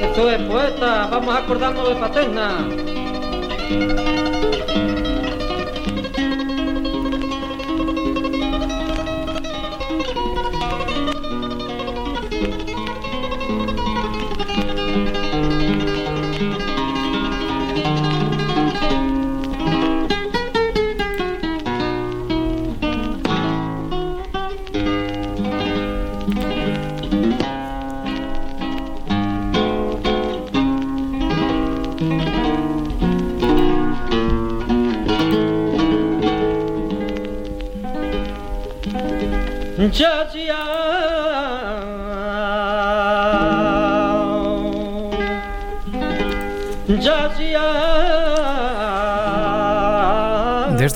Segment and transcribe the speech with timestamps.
[0.00, 2.68] Esto es poeta, vamos a acordarnos de Paterna.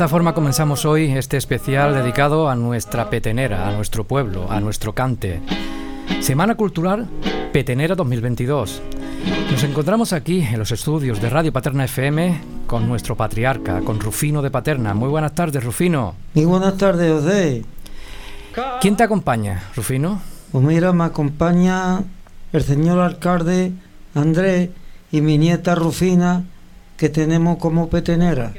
[0.03, 4.93] Esta forma comenzamos hoy este especial dedicado a nuestra petenera, a nuestro pueblo, a nuestro
[4.97, 5.41] cante.
[6.19, 7.07] Semana Cultural
[7.53, 8.83] Petenera 2022.
[9.53, 14.43] Nos encontramos aquí en los estudios de Radio Paterna FM con nuestro patriarca, con Rufino
[14.43, 14.93] de Paterna.
[14.93, 16.17] Muy buenas tardes, Rufino.
[16.35, 17.63] Muy buenas tardes, José.
[18.81, 20.21] ¿Quién te acompaña, Rufino?
[20.51, 22.01] Pues mira, me acompaña
[22.53, 23.73] el señor alcalde
[24.17, 24.71] Andrés
[25.13, 26.43] y mi nieta Rufina,
[26.97, 28.53] que tenemos como petenera.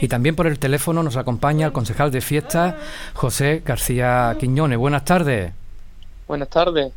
[0.00, 2.76] Y también por el teléfono nos acompaña el concejal de fiesta,
[3.14, 4.78] José García Quiñones.
[4.78, 5.52] Buenas tardes.
[6.26, 6.92] Buenas tardes.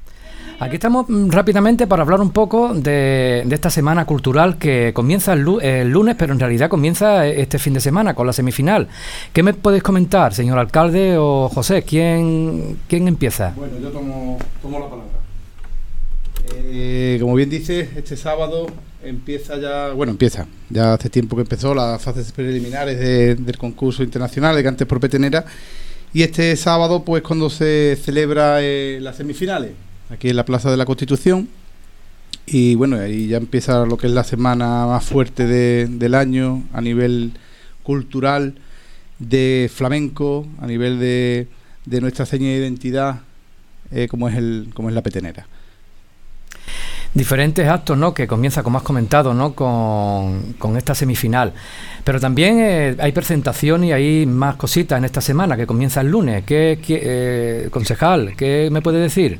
[0.61, 5.41] Aquí estamos mm, rápidamente para hablar un poco de, esta semana cultural que comienza el,
[5.41, 8.89] lunes, pero en realidad comienza este fin de semana con la semifinal.
[9.31, 11.83] ¿Qué me podéis comentar, señor alcalde o José?
[11.83, 13.53] ¿Quién, quién empieza?
[13.55, 15.19] Bueno, yo tomo, tomo la palabra.
[16.55, 18.67] Eh, como bien dice, este sábado
[19.03, 24.55] empieza ya, bueno, empieza, ya hace tiempo que empezó las fases preliminares del concurso internacional
[24.55, 25.45] de cantes por petenera.
[26.13, 29.71] Y este sábado pues cuando se celebra eh, las semifinales
[30.09, 31.47] aquí en la Plaza de la Constitución.
[32.45, 36.81] Y bueno, ahí ya empieza lo que es la semana más fuerte del año a
[36.81, 37.33] nivel
[37.83, 38.55] cultural,
[39.19, 41.47] de flamenco, a nivel de,
[41.85, 43.21] de nuestra seña de identidad,
[43.91, 45.45] eh, como, es el, como es la petenera
[47.13, 48.13] diferentes actos, ¿no?
[48.13, 49.53] Que comienza, como has comentado, ¿no?
[49.53, 51.53] Con, con esta semifinal.
[52.03, 56.07] Pero también eh, hay presentación y hay más cositas en esta semana que comienza el
[56.07, 56.43] lunes.
[56.45, 59.39] ¿Qué, eh, concejal, qué me puede decir?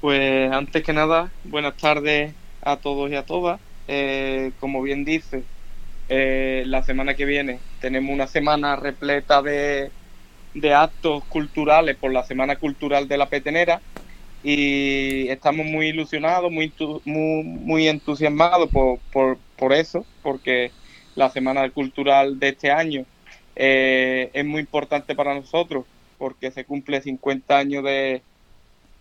[0.00, 3.60] Pues antes que nada, buenas tardes a todos y a todas.
[3.88, 5.42] Eh, como bien dice,
[6.08, 9.90] eh, la semana que viene tenemos una semana repleta de,
[10.74, 13.80] actos culturales por la Semana Cultural de la Petenera
[14.42, 16.72] y estamos muy ilusionados, muy,
[17.04, 20.70] muy, entusiasmados por, por, eso, porque
[21.14, 23.04] la Semana Cultural de este año
[23.54, 25.84] eh, es muy importante para nosotros,
[26.18, 28.22] porque se cumple 50 años de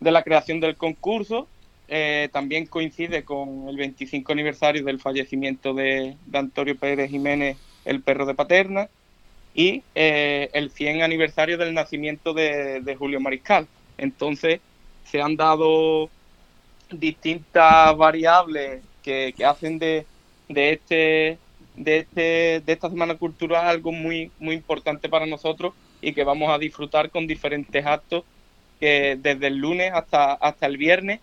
[0.02, 1.48] de la creación del concurso.
[1.88, 8.26] Eh, también coincide con el 25 aniversario del fallecimiento de, Antonio Pérez Jiménez, el perro
[8.26, 8.90] de Paterna,
[9.54, 13.68] y eh, el 100 aniversario del nacimiento de, Julio Mariscal.
[13.98, 14.60] Entonces,
[15.12, 16.10] se han dado
[16.90, 20.06] distintas variables que, hacen de,
[20.48, 21.38] de, este,
[21.76, 26.50] de, este, de esta Semana Cultural algo muy, muy importante para nosotros y que vamos
[26.50, 28.24] a disfrutar con diferentes actos
[28.80, 31.20] desde el lunes hasta, hasta el viernes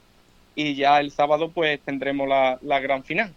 [0.55, 3.33] y ya el sábado pues tendremos la, gran final.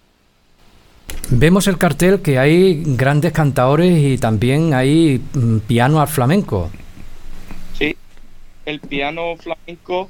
[1.30, 6.70] Vemos el cartel que hay grandes cantadores y también hay mm, piano al flamenco.
[7.78, 7.96] Sí,
[8.66, 10.10] el piano flamenco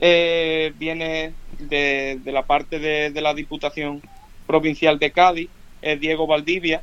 [0.00, 4.02] eh, viene de, la parte de, la Diputación
[4.46, 5.48] Provincial de Cádiz,
[5.82, 6.82] es Diego Valdivia,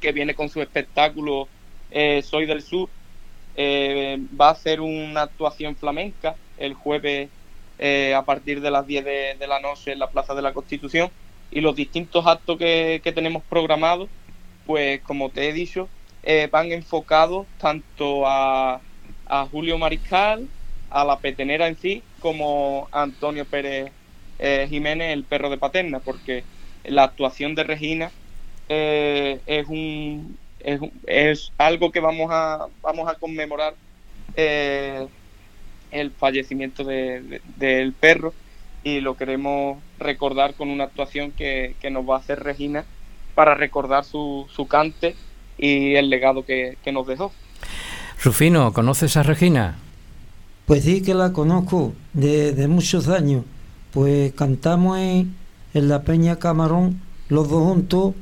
[0.00, 1.48] que viene con su espectáculo
[1.90, 2.88] eh, Soy del Sur,
[3.56, 7.28] eh, va a hacer una actuación flamenca el jueves
[8.16, 11.10] a partir de las 10 de, la noche en la Plaza de la Constitución.
[11.50, 14.08] Y los distintos actos que, tenemos programados,
[14.64, 15.88] pues como te he dicho,
[16.50, 18.80] van enfocados tanto a,
[19.26, 20.48] a, Julio Mariscal,
[20.94, 23.90] a la petenera en sí, como Antonio Pérez
[24.68, 26.44] Jiménez, el perro de Paterna, porque
[26.84, 28.10] la actuación de Regina
[28.68, 30.36] es un
[31.06, 33.74] es, algo que vamos a, vamos a conmemorar
[34.36, 35.06] eh,
[35.90, 38.32] el fallecimiento del perro
[38.82, 42.84] y lo queremos recordar con una actuación que, nos va a hacer Regina
[43.34, 45.14] para recordar su, su cante
[45.56, 47.32] y el legado que, nos dejó.
[48.22, 49.76] Rufino, ¿conoces a Regina?
[50.66, 53.44] Pues sí que la conozco de, muchos años.
[53.92, 55.34] Pues cantamos en,
[55.74, 58.14] la Peña Camarón los dos juntos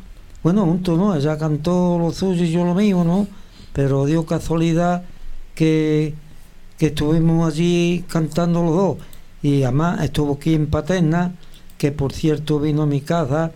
[0.43, 3.29] bueno, juntos no, ella cantó lo suyo y yo lo mío, ¿no?
[3.73, 5.05] Pero dio casualidad
[5.55, 6.15] que,
[6.79, 8.97] que estuvimos allí cantando los dos.
[9.41, 11.37] Y además estuvo aquí en Paterna,
[11.79, 13.53] que por cierto vino a mi casa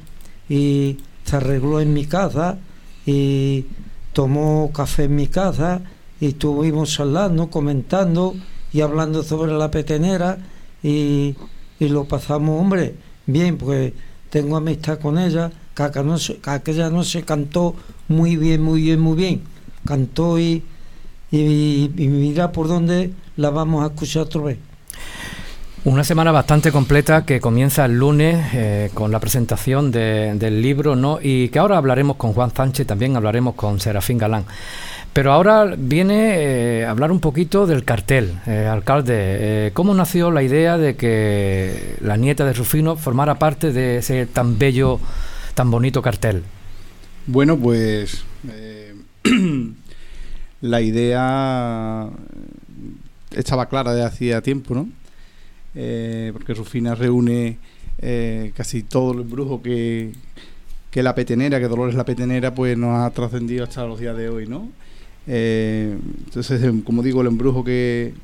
[0.48, 2.58] y se arregló en mi casa
[3.04, 3.66] y
[4.12, 5.80] tomó café en mi casa
[6.20, 8.34] y estuvimos hablando, comentando
[8.76, 10.36] y hablando sobre la petenera
[10.82, 11.34] y,
[11.80, 12.94] y lo pasamos, hombre,
[13.24, 13.94] bien, pues
[14.28, 17.74] tengo amistad con ella, que aquella no se cantó
[18.08, 19.40] muy bien, muy bien, muy bien.
[19.86, 20.62] Cantó y,
[21.30, 24.58] y, mira por dónde la vamos a escuchar otra vez.
[25.86, 31.18] Una semana bastante completa que comienza el lunes eh, con la presentación del libro, ¿no?
[31.22, 34.44] Y que ahora hablaremos con Juan Sánchez, también hablaremos con Serafín Galán.
[35.16, 39.70] Pero ahora viene eh, a hablar un poquito del cartel, eh, alcalde.
[39.72, 44.58] ¿Cómo nació la idea de que la nieta de Rufino formara parte de ese tan
[44.58, 45.00] bello,
[45.54, 46.42] tan bonito cartel?
[47.26, 48.26] Bueno, pues
[50.60, 52.10] la idea
[53.30, 54.86] estaba clara de hacía tiempo, ¿no?
[55.74, 57.56] Eh, porque Rufina reúne
[58.00, 60.12] eh, casi todo el embrujo que,
[60.90, 64.28] que la petenera, que Dolores la petenera, pues nos ha trascendido hasta los días de
[64.28, 64.68] hoy, ¿no?
[65.26, 65.96] Eh,
[66.26, 68.14] entonces, em, como digo, el embrujo que,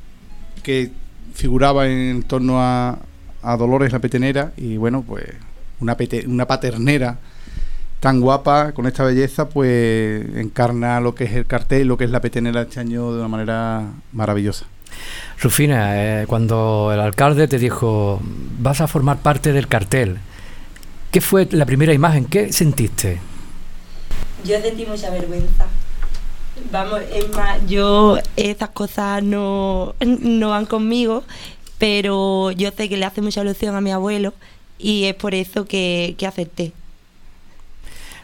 [0.62, 0.90] que
[1.34, 2.99] figuraba en torno a,
[3.43, 5.25] a Dolores la petenera y bueno, pues
[5.81, 5.96] una,
[6.26, 7.19] una paternera
[8.00, 12.10] tan guapa, con esta belleza, pues encarna lo que es el cartel, lo que es
[12.10, 14.66] la petenera este año de una manera maravillosa.
[15.40, 18.20] Rufina, eh, cuando el alcalde te dijo,
[18.58, 20.19] vas a formar parte del cartel,
[21.12, 22.25] ¿qué fue la primera imagen?
[22.25, 23.20] ¿Qué sentiste?
[24.44, 25.66] Yo sentí mucha vergüenza.
[26.70, 31.25] Vamos, es más, yo esas cosas no, no van conmigo,
[31.78, 34.34] pero yo sé que le hace mucha ilusión a mi abuelo
[34.78, 36.72] y es por eso que, que acepté.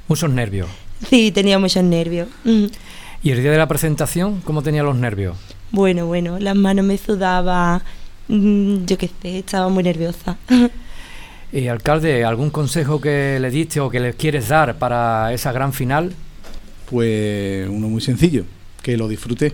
[0.08, 0.68] Muchos nervios.
[1.08, 2.28] Sí, tenía muchos nervios.
[3.22, 5.36] ¿Y el día de la presentación, cómo tenía los nervios?
[5.70, 7.82] Bueno, bueno, las manos me sudaban,
[8.28, 10.36] mm, yo qué sé, estaba muy nerviosa.
[11.52, 15.72] ¿Y alcalde, algún consejo que le diste o que le quieres dar para esa gran
[15.72, 16.12] final?
[16.90, 18.44] Pues uno muy sencillo,
[18.82, 19.52] que lo disfrute,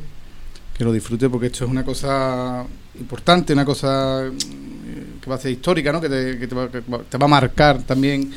[0.77, 2.65] que lo disfrute porque esto es una cosa
[2.99, 6.01] importante, una cosa mm, que va a ser histórica, ¿no?
[6.01, 8.31] que, te va a marcar también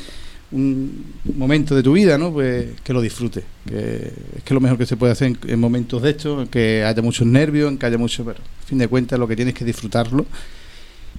[0.50, 2.32] un momento de tu vida, ¿no?
[2.32, 3.44] Pues que lo disfrutes.
[3.66, 6.84] Que es que lo mejor que se puede hacer en, momentos de estos, en que
[6.84, 9.54] haya muchos nervios, en que haya mucho, pero a fin de cuentas lo que tienes
[9.54, 10.24] que disfrutarlo,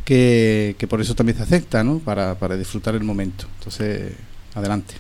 [0.04, 2.00] que, por eso también se acepta, ¿no?
[2.00, 3.46] Para, para disfrutar el momento.
[3.60, 4.14] Entonces,
[4.56, 4.96] adelante.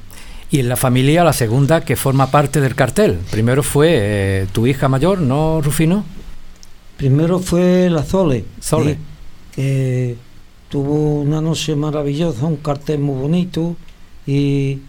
[0.51, 3.19] Y en la familia, la segunda que forma parte del cartel.
[3.29, 6.03] Primero fue eh, tu hija mayor, ¿no, Rufino?
[6.97, 8.45] Primero fue la Sole.
[8.59, 8.97] Sole.
[9.53, 10.15] que
[10.69, 13.75] tuvo una noche maravillosa, un cartel muy bonito
[14.25, 14.79] y,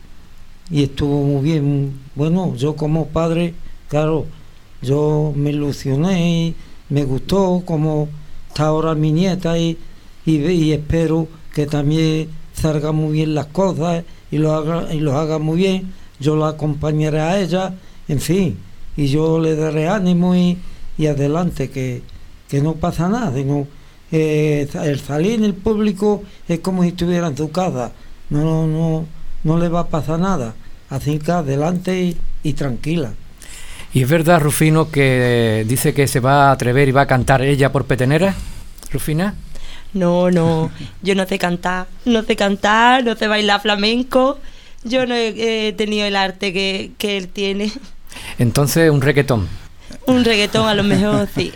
[0.70, 2.00] estuvo muy bien.
[2.14, 3.54] Bueno, yo como padre,
[3.88, 4.26] claro,
[4.82, 6.54] yo me ilusioné y
[6.88, 8.08] me gustó como
[8.48, 9.78] está ahora mi nieta y,
[10.24, 15.38] y, espero que también salgan muy bien las cosas y lo haga, y lo haga
[15.38, 15.92] muy bien.
[16.18, 17.74] Yo la acompañaré a ella,
[18.08, 18.58] en fin,
[18.96, 20.58] y yo le daré ánimo y,
[20.98, 22.02] y adelante, que,
[22.48, 23.32] que no pasa nada.
[23.34, 23.66] Sino,
[24.12, 27.92] eh, el salir en el público es como si estuviera en tu casa.
[28.28, 29.06] No, no,
[29.44, 30.54] no le va a pasar nada.
[30.88, 33.12] Así que adelante y, tranquila.
[33.92, 37.42] ¿Y es verdad, Rufino, que dice que se va a atrever y va a cantar
[37.42, 38.34] ella por petenera?
[38.92, 39.34] Rufina.
[39.92, 40.70] No, no,
[41.02, 44.38] yo no sé cantar, no sé cantar, no sé bailar flamenco,
[44.84, 47.72] yo no he, tenido el arte que, que él tiene.
[48.38, 49.48] Entonces, un requetón.
[50.06, 51.52] Un reggaetón a lo mejor, sí.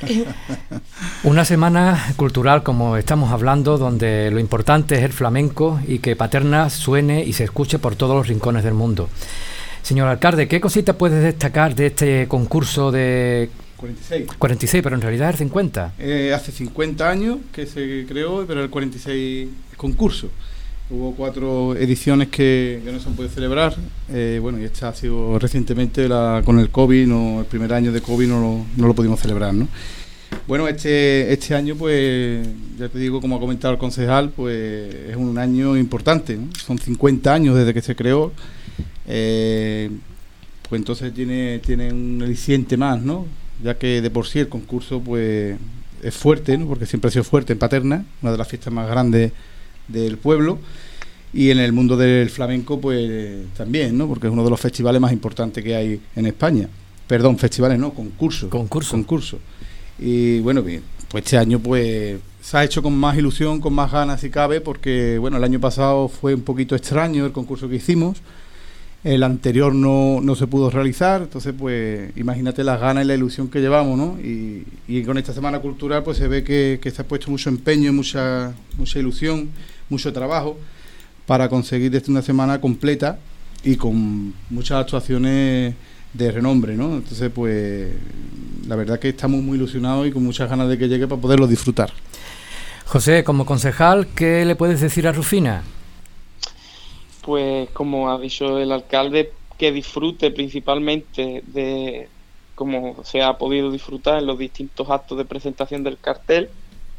[1.24, 6.70] Una semana cultural como estamos hablando, donde lo importante es el flamenco y que Paterna
[6.70, 9.08] suene y se escuche por todos los rincones del mundo.
[9.82, 14.26] Señor alcalde, ¿qué cositas puedes destacar de este concurso de 46.
[14.38, 15.94] 46, pero en realidad es 50.
[15.98, 20.30] Eh, hace 50 años que se creó, pero el 46 concurso.
[20.90, 23.74] Hubo cuatro ediciones que, no se han podido celebrar.
[24.10, 27.90] Eh, bueno, y esta ha sido recientemente la, con el COVID, no, el primer año
[27.90, 29.66] de COVID no lo, no lo pudimos celebrar, ¿no?
[30.46, 32.46] Bueno, este, este año, pues,
[32.78, 37.32] ya te digo, como ha comentado el concejal, pues es un año importante, Son 50
[37.32, 38.32] años desde que se creó.
[39.06, 39.90] Eh,
[40.68, 43.26] pues entonces tiene, tiene un aliciente más, ¿no?
[43.62, 45.56] Ya que de por sí el concurso, pues,
[46.02, 46.66] es fuerte, ¿no?
[46.66, 49.32] Porque siempre ha sido fuerte en Paterna, una de las fiestas más grandes
[49.88, 50.58] del pueblo
[51.34, 54.06] y en el mundo del flamenco pues también, ¿no?
[54.06, 56.68] Porque es uno de los festivales más importantes que hay en España.
[57.08, 58.48] Perdón, festivales no, concursos.
[58.48, 58.92] Concurso.
[58.92, 59.38] Concurso.
[59.98, 63.90] Y bueno, bien, pues este año pues se ha hecho con más ilusión, con más
[63.90, 67.76] ganas si cabe, porque bueno, el año pasado fue un poquito extraño el concurso que
[67.76, 68.18] hicimos
[69.04, 73.48] el anterior no, no se pudo realizar, entonces pues imagínate las ganas y la ilusión
[73.48, 74.18] que llevamos, ¿no?
[74.18, 77.50] Y, y con esta Semana Cultural pues se ve que, que se ha puesto mucho
[77.50, 79.50] empeño, mucha, mucha ilusión,
[79.90, 80.58] mucho trabajo
[81.26, 83.18] para conseguir esta una semana completa
[83.62, 85.74] y con muchas actuaciones
[86.14, 86.94] de renombre, ¿no?
[86.94, 87.92] Entonces pues
[88.66, 91.46] la verdad que estamos muy ilusionados y con muchas ganas de que llegue para poderlo
[91.46, 91.92] disfrutar.
[92.86, 95.62] José, como concejal, ¿qué le puedes decir a Rufina?
[97.24, 102.08] Pues como ha dicho el alcalde, que disfrute principalmente de
[102.54, 106.50] como se ha podido disfrutar en los distintos actos de presentación del cartel,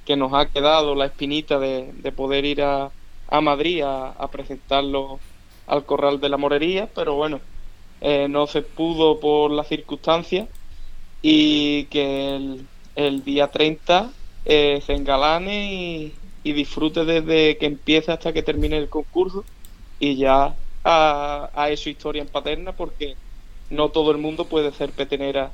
[0.04, 2.92] que nos ha quedado la espinita de, poder ir a,
[3.30, 5.20] a Madrid a, presentarlo
[5.68, 7.40] al Corral de la Morería, pero bueno,
[8.02, 10.50] eh, no se pudo por las circunstancias
[11.22, 12.58] y que
[12.96, 14.12] el, día 30
[14.46, 16.14] eh, se engalane y,
[16.44, 19.46] y disfrute desde que empiece hasta que termine el concurso
[20.10, 23.16] y ya a eso historia en paterna porque
[23.70, 25.52] no todo el mundo puede ser petenera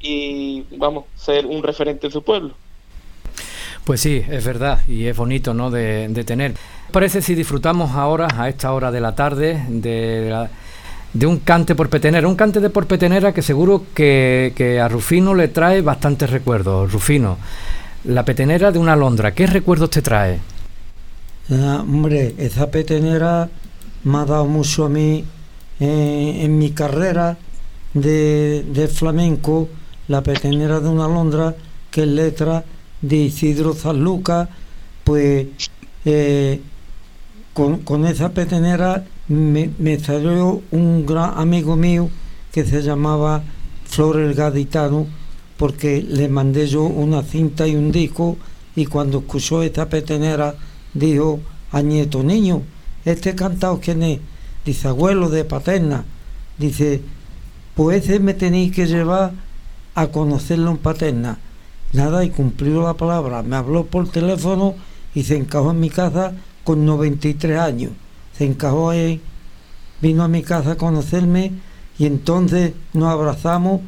[0.00, 2.54] y vamos, ser un referente de su pueblo.
[3.84, 5.70] Pues sí, es verdad y es bonito ¿no?
[5.70, 6.54] de, tener.
[6.92, 10.48] Parece si disfrutamos ahora, a esta hora de la tarde, de,
[11.12, 14.88] de un cante por petenera, un cante de por petenera que seguro que, que a
[14.88, 16.92] Rufino le trae bastantes recuerdos.
[16.92, 17.38] Rufino,
[18.04, 20.40] la petenera de una alondra, ¿qué recuerdos te trae?
[21.52, 23.50] Ah, hombre, esa petenera
[24.04, 25.24] me ha dado mucho a mí
[25.80, 27.38] eh, en mi carrera
[27.92, 29.68] de, flamenco,
[30.06, 31.56] la petenera de una alondra,
[31.90, 32.64] que es letra
[33.02, 34.48] de Isidro Zanluca,
[35.02, 35.48] pues
[36.04, 36.60] eh,
[37.52, 42.10] con, esa petenera me, me, salió un gran amigo mío
[42.52, 43.42] que se llamaba
[43.86, 45.08] Flores Gaditano,
[45.56, 48.36] porque le mandé yo una cinta y un disco,
[48.76, 50.54] y cuando escuchó esta petenera,
[50.94, 51.40] dijo
[51.72, 52.62] a nieto, niño,
[53.04, 54.20] este cantado quién es,
[54.64, 56.04] dice abuelo de paterna,
[56.58, 57.02] dice,
[57.74, 59.32] pues ese me tenéis que llevar
[59.94, 61.38] a conocerlo en paterna.
[61.92, 64.74] Nada, y cumplió la palabra, me habló por teléfono
[65.14, 66.32] y se encajó en mi casa
[66.62, 67.92] con 93 años.
[68.36, 69.20] Se encajó ahí,
[70.00, 71.52] vino a mi casa a conocerme
[71.98, 73.80] y entonces nos abrazamos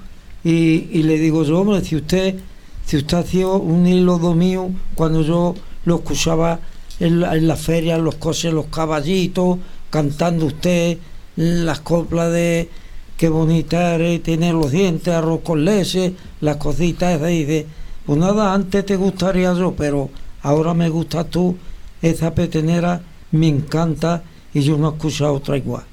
[0.45, 2.37] y, y le digo yo, hombre, si usted,
[2.85, 5.55] si usted ha sido un hilo mío cuando yo
[5.85, 6.61] lo escuchaba
[7.03, 9.59] en la, feria, los coches, los caballitos,
[9.91, 10.99] cantando usted
[11.35, 12.69] las coplas de
[13.17, 17.67] qué bonita eres, tiene los dientes, arroz con leche, las cositas y dice,
[18.07, 20.11] pues nada, antes te gustaría yo, pero
[20.43, 21.57] ahora me gusta tú,
[22.01, 24.23] esa petenera me encanta
[24.55, 25.92] y yo no he escuchado otra igual.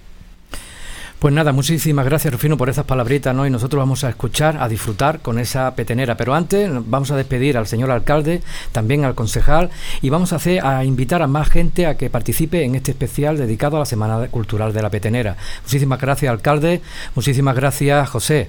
[1.20, 3.46] Pues nada, muchísimas gracias Rufino por esas palabritas, ¿no?
[3.46, 6.16] Y nosotros vamos a escuchar, a disfrutar con esa petenera.
[6.16, 9.70] Pero antes vamos a despedir al señor alcalde, también al concejal,
[10.02, 13.38] y vamos a hacer, a invitar a más gente a que participe en este especial
[13.38, 15.36] dedicado a la Semana Cultural de la Petenera.
[15.64, 16.80] Muchísimas gracias, alcalde.
[17.16, 18.48] Muchísimas gracias, José.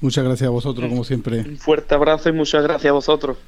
[0.00, 1.40] Muchas gracias a vosotros, como siempre.
[1.40, 3.38] Un fuerte abrazo y muchas gracias a vosotros.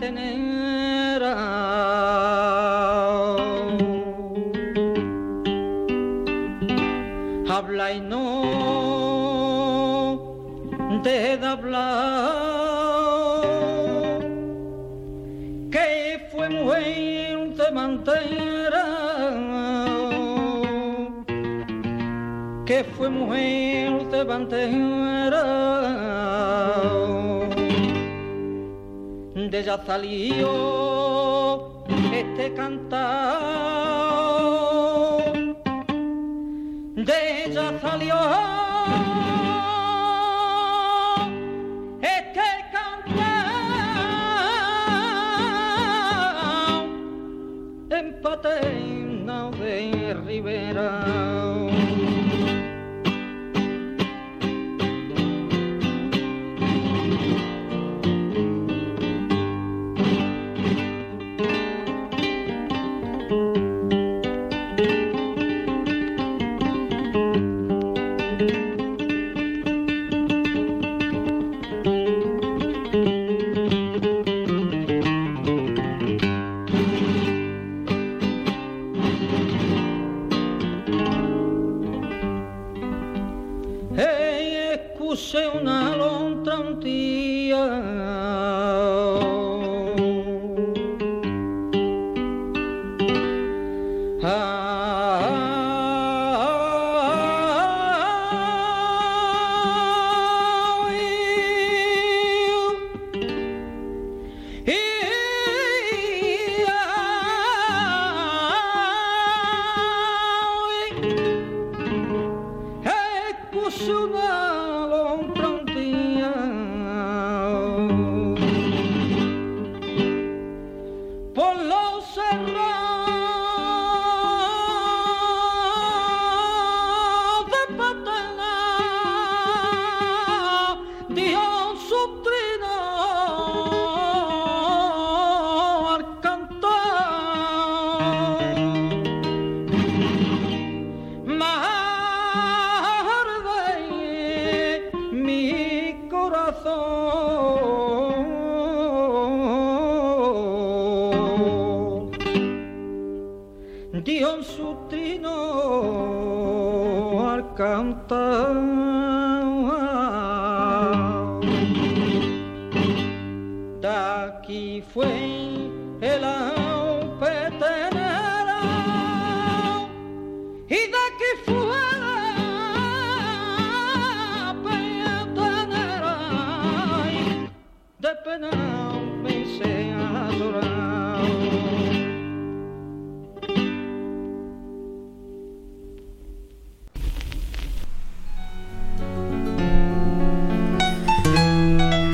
[0.00, 0.47] De
[29.88, 30.87] salió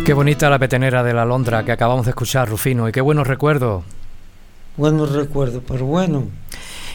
[0.04, 3.26] Qué bonita la petenera de la Londra que acabamos de escuchar, Rufino, y qué buenos
[3.26, 3.84] recuerdos.
[4.76, 6.24] Buenos recuerdos, pero bueno.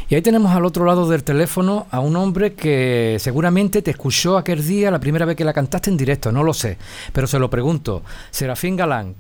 [0.10, 4.38] Y ahí tenemos al otro lado del teléfono a un hombre que seguramente te escuchó
[4.38, 6.78] aquel día la primera vez que la cantaste en directo, no lo sé,
[7.14, 8.02] pero se lo pregunto.
[8.32, 9.14] Serafín Galán,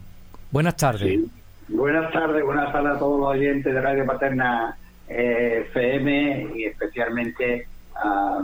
[0.52, 1.19] buenas tardes.
[1.67, 4.75] Buenas tardes, buenas tardes a todos los oyentes de Radio Paterna
[5.08, 8.39] eh, FM y especialmente a,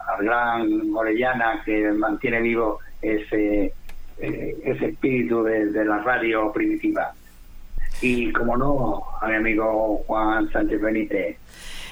[0.00, 3.72] a gran Morellana que mantiene vivo ese
[4.22, 7.14] eh, ese espíritu de, la radio primitiva.
[8.02, 11.36] Y como no, a mi amigo Juan Sánchez Benítez.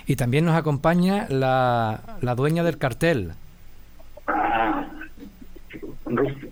[0.06, 3.32] Y también nos acompaña la, la dueña del cartel.
[4.26, 4.86] Ah,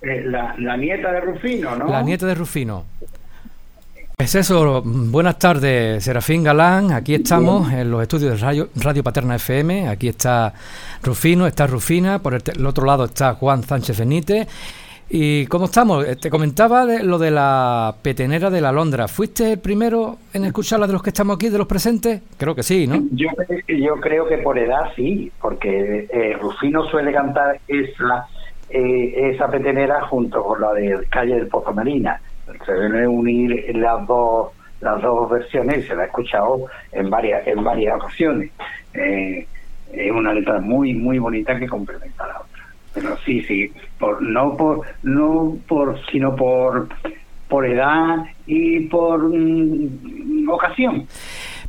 [0.02, 1.88] eh, la, nieta de Rufino, ¿no?
[1.88, 2.84] La nieta de Rufino.
[4.18, 6.92] Es eso, buenas tardes, Serafín Galán.
[6.92, 9.88] Aquí estamos en los estudios de Radio, Radio Paterna FM.
[9.88, 10.54] Aquí está
[11.02, 12.18] Rufino, está Rufina.
[12.20, 14.48] Por el, otro lado está Juan Sánchez Benítez.
[15.08, 16.04] ¿Y cómo estamos?
[16.04, 19.06] Eh, te comentaba de lo de la petenera de la Londra.
[19.06, 22.22] ¿Fuiste el primero en escucharla de los que estamos aquí, de los presentes?
[22.36, 23.00] Creo que sí, ¿no?
[23.12, 23.28] Yo,
[23.68, 28.26] yo creo que por edad sí, porque eh, Rufino suele cantar esa,
[28.68, 32.20] eh, esa petenera junto con la de Calle del Pozo Marina.
[32.64, 37.64] Se deben unir las dos las dos versiones se la he escuchado en varias en
[37.64, 38.50] varias ocasiones.
[38.92, 42.55] es una letra muy muy bonita que complementa la otra.
[42.96, 46.88] Pero sí, sí, por, no por, no por, sino por,
[47.46, 51.06] por edad y por mm, ocasión.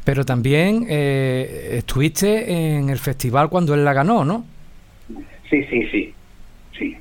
[0.05, 4.45] Pero también eh, estuviste en el festival cuando él la ganó, ¿no?
[5.49, 6.13] Sí, sí, sí,
[6.77, 6.97] sí.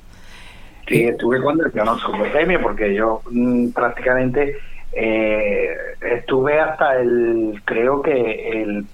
[0.89, 4.57] Sí, estuve cuando él ganó su premio, porque yo mm, prácticamente
[4.91, 5.69] eh,
[6.01, 8.85] estuve hasta el, creo que el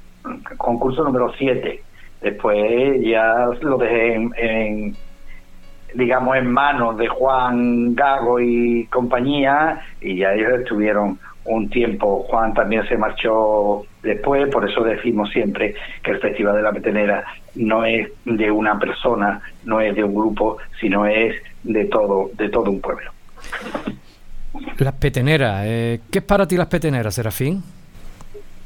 [0.57, 1.81] concurso número 7.
[2.21, 4.95] Después ya lo dejé en
[5.93, 12.25] digamos, en manos de Juan Gago y compañía, y ya ellos estuvieron un tiempo.
[12.29, 17.23] Juan también se marchó después, por eso decimos siempre que el Festival de la Petenera
[17.55, 22.49] no es de una persona, no es de un grupo, sino es de todo, de
[22.49, 23.11] todo un pueblo.
[24.77, 27.63] Las peteneras, eh, ¿qué es para ti las peteneras, Serafín?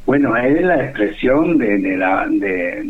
[0.06, 2.82] Bueno, es la expresión de, de la, de,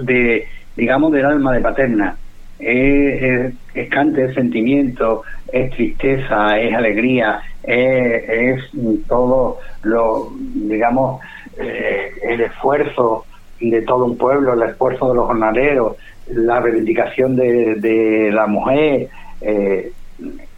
[0.00, 2.16] de, digamos, del alma de paterna
[2.64, 5.22] es, es, cante, es sentimiento,
[5.52, 8.62] es tristeza, es alegría, es,
[9.06, 11.20] todo lo, digamos,
[11.58, 13.24] eh, el esfuerzo
[13.60, 15.96] de todo un pueblo, el esfuerzo de los jornaleros,
[16.28, 19.08] la reivindicación de, la mujer.
[19.40, 19.92] Eh,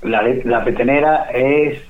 [0.02, 1.80] la, la petenera es,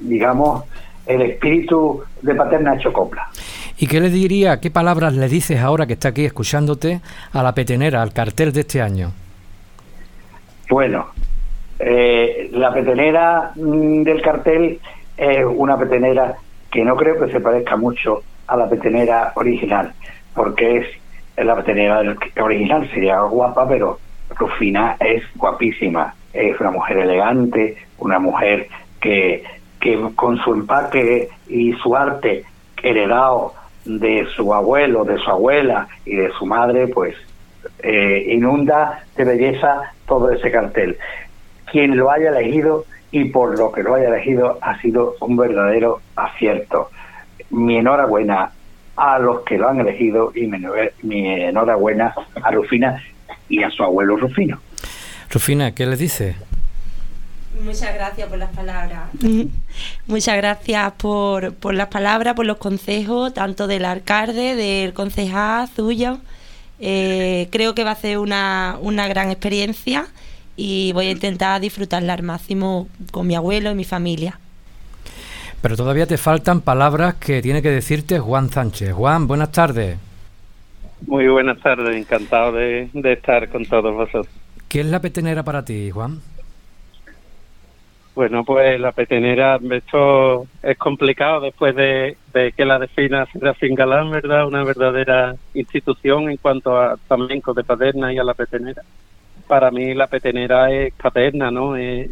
[0.00, 0.64] digamos,
[1.06, 3.28] el espíritu de Paterna hecho copla.
[3.76, 7.00] ¿Y qué le diría, qué palabras le dices ahora que está aquí escuchándote
[7.32, 9.12] a la petenera, al cartel de este año?
[10.70, 11.06] Bueno,
[11.78, 14.78] eh, la petenera mm, del cartel
[15.16, 16.36] es una petenera
[16.70, 19.92] que no creo que se parezca mucho a la petenera original,
[20.34, 22.00] porque es la petenera
[22.40, 23.98] original, sería guapa, pero
[24.36, 28.68] Rufina es guapísima, es una mujer elegante, una mujer
[29.00, 29.42] que,
[29.80, 32.44] que con su empaque y su arte
[32.82, 37.14] heredado de su abuelo, de su abuela y de su madre, pues
[37.82, 40.96] eh, inunda de belleza todo ese cartel.
[41.70, 46.00] Quien lo haya elegido y por lo que lo haya elegido ha sido un verdadero
[46.16, 46.90] acierto.
[47.50, 48.52] Mi enhorabuena
[48.96, 50.46] a los que lo han elegido y
[51.02, 53.02] mi, enhorabuena a Rufina
[53.48, 54.60] y a su abuelo Rufino.
[55.30, 56.36] Rufina, ¿qué le dice?
[57.62, 59.02] Muchas gracias por las palabras.
[60.06, 66.18] Muchas gracias por, por las palabras, por los consejos, tanto del alcalde, del concejal suyo.
[66.80, 70.06] Eh, creo que va a ser una, una gran experiencia
[70.56, 74.38] y voy a intentar disfrutarla al máximo con mi abuelo y mi familia.
[75.62, 78.92] Pero todavía te faltan palabras que tiene que decirte Juan Sánchez.
[78.92, 79.96] Juan, buenas tardes.
[81.06, 84.28] Muy buenas tardes, encantado de, de estar con todos vosotros.
[84.68, 86.20] ¿Qué es la petenera para ti, Juan?
[88.14, 92.16] Bueno, pues la petenera, esto es complicado después de,
[92.56, 94.46] que la defina Serafín Galán, ¿verdad?
[94.46, 98.82] Una verdadera institución en cuanto a flamenco de paterna y a la petenera.
[99.48, 101.76] Para mí la petenera es paterna, ¿no?
[101.76, 102.08] Es,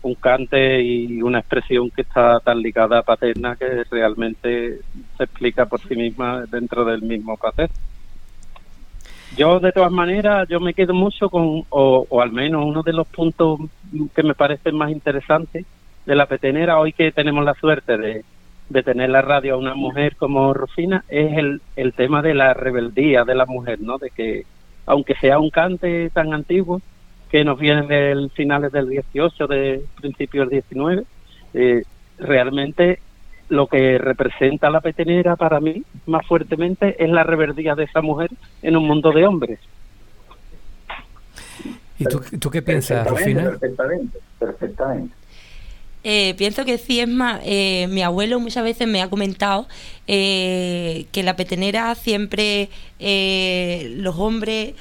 [0.00, 4.78] un cante y una expresión que está tan ligada a paterna que realmente
[5.16, 7.74] se explica por sí misma dentro del mismo paterno.
[9.36, 13.06] Yo, de todas maneras, yo me quedo mucho con, o, al menos uno de los
[13.06, 13.60] puntos
[14.14, 15.66] que me parecen más interesantes
[16.06, 18.24] de la petenera, hoy que tenemos la suerte de,
[18.68, 22.54] de tener la radio a una mujer como Rufina, es el, el tema de la
[22.54, 23.98] rebeldía de la mujer, ¿no?
[23.98, 24.44] De que,
[24.86, 26.80] aunque sea un cante tan antiguo,
[27.30, 31.04] que nos viene del finales del 18, de principios del 19,
[31.54, 31.82] eh,
[32.18, 33.00] realmente
[33.48, 38.30] lo que representa la petenera para mí más fuertemente es la rebeldía de esa mujer
[38.62, 39.58] en un mundo de hombres.
[41.98, 43.44] ¿Y tú, qué piensas, Rufina?
[43.44, 45.14] Perfectamente, perfectamente.
[46.04, 49.66] Eh, pienso que sí, es más, eh, mi abuelo muchas veces me ha comentado
[50.06, 54.74] eh, que la petenera siempre, los hombres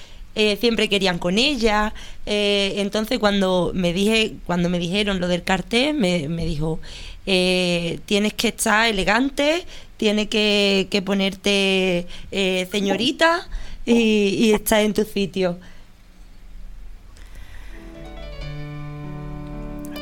[0.60, 1.94] siempre querían con ella.
[2.26, 6.80] entonces cuando me dije, cuando me dijeron lo del cartel, me, me dijo,
[7.30, 9.66] eh, tienes que estar elegante,
[9.98, 13.50] tienes que, ponerte eh, señorita
[13.86, 15.58] y, estar en tu sitio.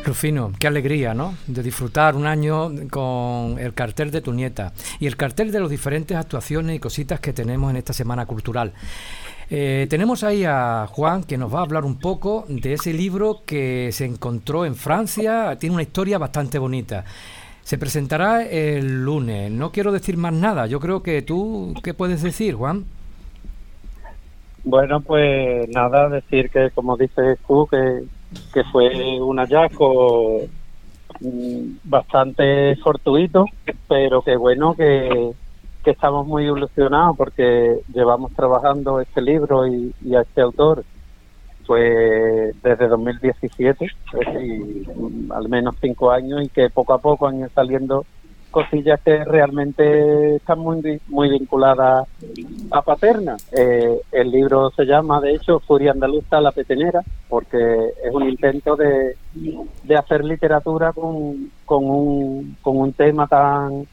[0.04, 1.36] Rufino, qué alegría, ¿no?
[1.48, 5.70] De disfrutar un año con el cartel de tu nieta y el cartel de las
[5.72, 8.72] diferentes actuaciones y cositas que tenemos en esta semana cultural.
[9.50, 13.42] Eh, tenemos ahí a Juan que nos va a hablar un poco de ese libro
[13.46, 15.58] que se encontró en Francia.
[15.60, 17.06] Tiene una historia bastante bonita.
[17.62, 19.52] Se presentará el lunes.
[19.52, 20.68] No quiero decir más nada.
[20.68, 22.86] Yo creo que tú, ¿qué puedes decir, Juan?
[24.64, 28.04] Bueno, pues nada, decir que, como dices tú, que,
[28.52, 30.42] que fue un hallazgo
[31.20, 33.46] mm, bastante fortuito,
[33.88, 35.34] pero que bueno que
[35.86, 40.84] que estamos muy ilusionados porque llevamos trabajando este libro y, a este autor
[41.68, 43.88] pues desde 2017,
[44.44, 48.06] y, al menos cinco años y que poco a poco han ido saliendo
[48.52, 52.08] cosillas que realmente están muy, muy vinculadas
[52.72, 53.36] a Paterna.
[53.52, 57.58] Eh, el libro se llama, de hecho, Furia Andaluza, la petenera, porque
[58.04, 59.18] es un intento de,
[59.84, 63.88] de hacer literatura con, con, un, con un tema tan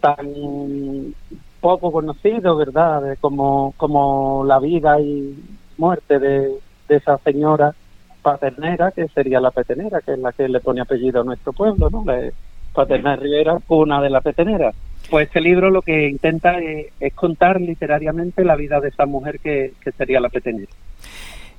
[0.00, 1.14] tan
[1.60, 3.16] poco conocido, ¿verdad?
[3.20, 5.38] como, como la vida y
[5.78, 7.74] muerte de, esa señora
[8.20, 11.88] paternera, que sería la petenera, que es la que le pone apellido a nuestro pueblo,
[11.88, 12.04] ¿no?
[12.04, 12.30] La
[12.74, 14.72] Paterna Rivera, una de la petenera.
[15.10, 19.72] Pues este libro lo que intenta es, contar literariamente la vida de esa mujer que,
[19.82, 20.70] que sería la petenera.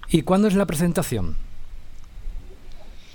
[0.09, 1.35] ¿Y cuándo es la presentación?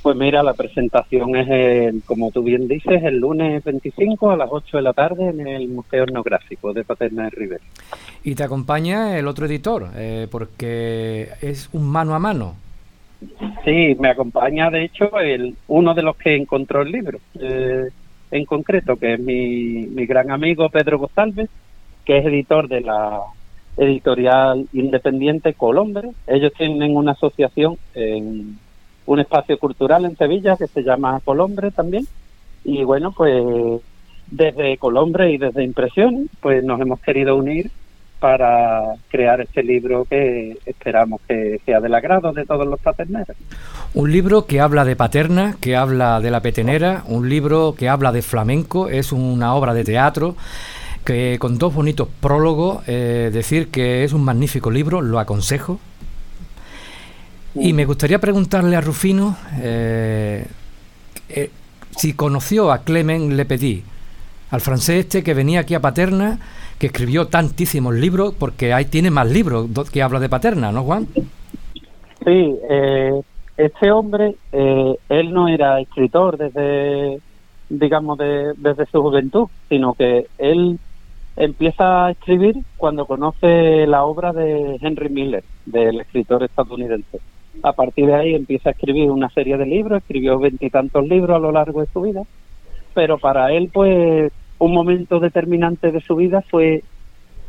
[0.02, 4.76] Pues mira, la presentación es, como tú bien dices, el lunes 25 a las 8
[4.76, 7.64] de la tarde en el Museo Etnográfico de Paterna de Rivera.
[8.22, 12.54] Y te acompaña el otro editor, eh, porque es un mano a mano.
[13.64, 17.18] Sí, me acompaña de hecho el uno de los que encontró el libro.
[17.40, 17.88] Eh,
[18.30, 21.48] en concreto, que es mi, mi gran amigo Pedro González,
[22.04, 23.20] que es editor de la
[23.76, 26.10] editorial independiente Colombre.
[26.26, 28.58] Ellos tienen una asociación en
[29.08, 32.06] un espacio cultural en Sevilla que se llama Colombre también.
[32.62, 33.80] Y bueno, pues
[34.30, 37.70] desde Colombre y desde Impresión, pues nos hemos querido unir
[38.20, 43.34] para crear este libro que esperamos que sea del agrado de todos los paterneros.
[43.94, 48.12] Un libro que habla de paterna, que habla de la petenera, un libro que habla
[48.12, 50.36] de flamenco, es una obra de teatro
[51.06, 55.80] que con dos bonitos prólogos, eh, decir que es un magnífico libro, lo aconsejo.
[57.54, 60.46] Y me gustaría preguntarle a Rufino eh,
[61.28, 61.50] eh,
[61.96, 63.82] si conoció a Clement Lepedí,
[64.50, 66.38] al francés este que venía aquí a Paterna,
[66.78, 71.08] que escribió tantísimos libros, porque ahí tiene más libros que habla de Paterna, ¿no, Juan?
[72.24, 72.54] Sí,
[73.56, 77.18] este hombre, él no era escritor desde,
[77.68, 80.78] digamos, desde su juventud, sino que él
[81.38, 87.20] empieza a escribir cuando conoce la obra de Henry Miller, del escritor estadounidense.
[87.62, 91.40] A partir de ahí empieza a escribir una serie de libros, escribió veintitantos libros a
[91.40, 92.22] lo largo de su vida,
[92.94, 96.82] pero para él, pues, un momento determinante de su vida fue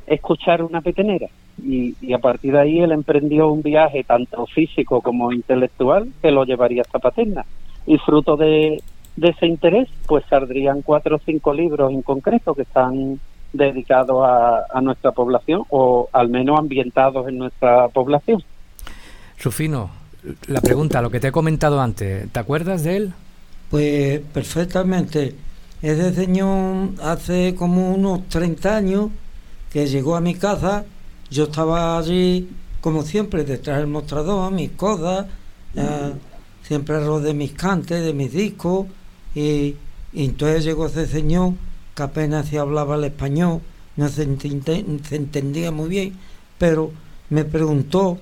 [0.08, 1.28] escuchar una petenera.
[1.62, 6.46] Y, a partir de ahí él emprendió un viaje tanto físico como intelectual que lo
[6.46, 7.46] llevaría hasta Paterna.
[7.86, 8.82] Y fruto de,
[9.16, 13.20] de ese interés, pues saldrían cuatro o cinco libros en concreto que están
[13.54, 18.44] dedicados a, nuestra población o al menos ambientados en nuestra población.
[19.44, 19.90] Rufino,
[20.48, 23.14] la pregunta, lo que te he comentado antes, ¿te acuerdas de él?
[23.70, 25.36] Pues perfectamente.
[25.82, 29.10] Ese señor hace como unos 30 años
[29.72, 30.86] que llegó a mi casa,
[31.30, 32.50] yo estaba allí
[32.82, 35.28] como siempre detrás del mostrador, mis cosas,
[36.64, 38.88] siempre alrededor de mis cantes, de mis discos,
[39.36, 39.76] y,
[40.12, 41.54] y entonces llegó ese señor
[41.96, 43.62] que apenas se hablaba el español,
[43.96, 46.14] no se, entendía muy bien,
[46.58, 46.92] pero
[47.30, 48.18] me preguntó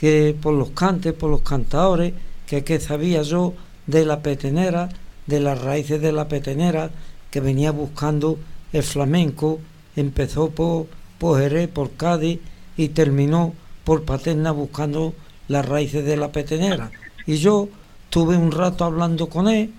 [0.00, 2.12] que por los cantes, por los cantadores,
[2.46, 3.54] que qué sabía yo
[3.86, 4.88] de la petenera,
[5.26, 6.90] de las raíces de la petenera,
[7.30, 8.38] que venía buscando
[8.72, 9.60] el flamenco,
[9.96, 10.86] empezó por,
[11.18, 12.40] por Jerez, por Cádiz
[12.76, 15.14] y terminó por Paterna buscando
[15.48, 16.90] las raíces de la petenera.
[17.26, 17.68] Y yo
[18.10, 19.72] tuve un rato hablando con él,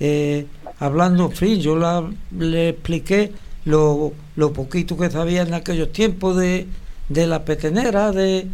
[0.00, 0.46] eh,
[0.78, 3.32] hablando, en yo le expliqué
[3.64, 6.66] lo, lo, poquito que sabía en aquellos tiempos de,
[7.08, 8.46] de la petenera, de,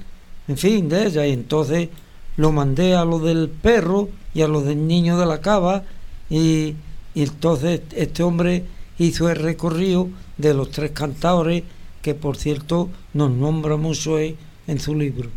[0.48, 1.88] en fin, de ella, y entonces
[2.36, 5.84] lo mandé a lo del perro y a lo del niño de la cava,
[6.30, 6.74] y,
[7.14, 8.64] entonces este hombre
[8.98, 11.62] hizo el recorrido de los tres cantadores,
[12.00, 15.28] que por cierto nos nombra mucho en su libro.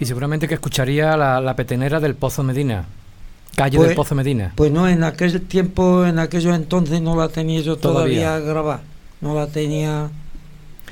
[0.00, 2.86] Y seguramente que escucharía la, la petenera del Pozo Medina.
[3.56, 4.52] Calle del pues, Pozo Medina.
[4.54, 8.82] Pues no, en aquel tiempo, en aquellos entonces no la tenía yo todavía, grabada.
[9.20, 10.08] No la tenía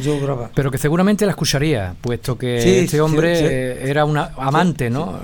[0.00, 0.50] yo grabada.
[0.54, 5.20] Pero que seguramente la escucharía, puesto que este hombre era un amante, ¿no?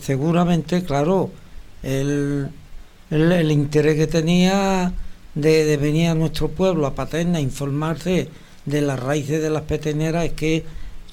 [0.00, 1.30] seguramente, claro.
[1.82, 2.48] El,
[3.10, 4.92] el, interés que tenía
[5.34, 8.28] de, venir a nuestro pueblo, a Paterna, a informarse
[8.64, 10.64] de las raíces de las peteneras, es que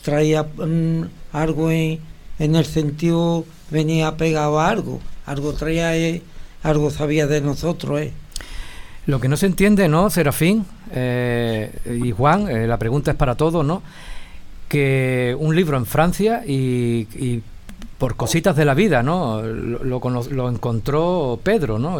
[0.01, 1.99] traía mm, algo en,
[2.39, 6.21] en el sentido, venía pegado a algo algo traía, eh,
[6.63, 8.01] algo sabía de nosotros.
[8.01, 8.11] Eh.
[9.05, 10.65] Lo que no se entiende, ¿no, Serafín?
[10.93, 11.71] Eh,
[12.03, 13.81] y Juan, eh, la pregunta es para todos, ¿no?
[14.69, 17.41] Que un libro en Francia y,
[17.97, 19.41] por cositas de la vida, ¿no?
[19.41, 21.99] Lo, lo, encontró Pedro, ¿no?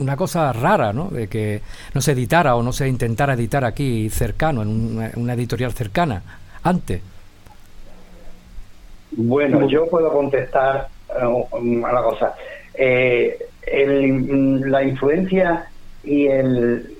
[0.00, 1.08] una cosa rara, ¿no?
[1.08, 1.60] De que
[1.94, 6.22] no se editara o no se intentara editar aquí cercano, en una, editorial cercana,
[6.62, 7.02] antes.
[9.12, 10.88] Bueno, yo puedo contestar
[11.22, 12.34] uh, a la cosa.
[12.74, 13.38] Eh,
[13.72, 15.68] la influencia
[16.02, 16.96] y el,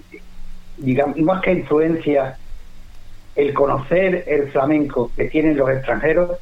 [0.80, 2.36] digamos, más que influencia,
[3.36, 6.38] el conocer el flamenco que tienen los extranjeros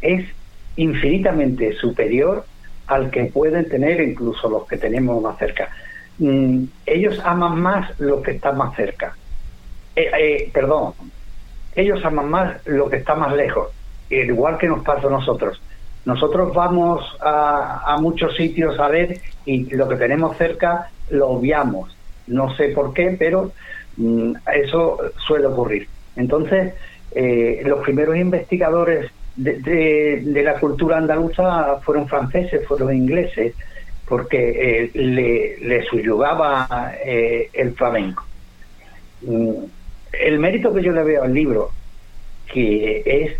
[0.00, 0.26] es
[0.76, 2.44] infinitamente superior
[2.86, 5.68] al que pueden tener incluso los que tenemos más cerca.
[6.18, 9.16] Mm, ellos aman más lo que está más cerca.
[9.94, 10.94] Eh, eh, perdón,
[11.74, 13.68] ellos aman más lo que está más lejos,
[14.10, 15.60] igual que nos pasa a nosotros.
[16.04, 21.96] Nosotros vamos a, muchos sitios a ver y lo que tenemos cerca lo obviamos.
[22.26, 23.52] No sé por qué, pero
[24.54, 25.88] eso suele ocurrir.
[26.16, 26.74] Entonces,
[27.14, 33.54] eh, los primeros investigadores de, la cultura andaluza fueron franceses, fueron ingleses,
[34.06, 38.24] porque eh, le, subyugaba eh, el flamenco.
[39.22, 39.64] Mm,
[40.12, 41.70] el mérito que yo le veo al libro,
[42.46, 43.32] que es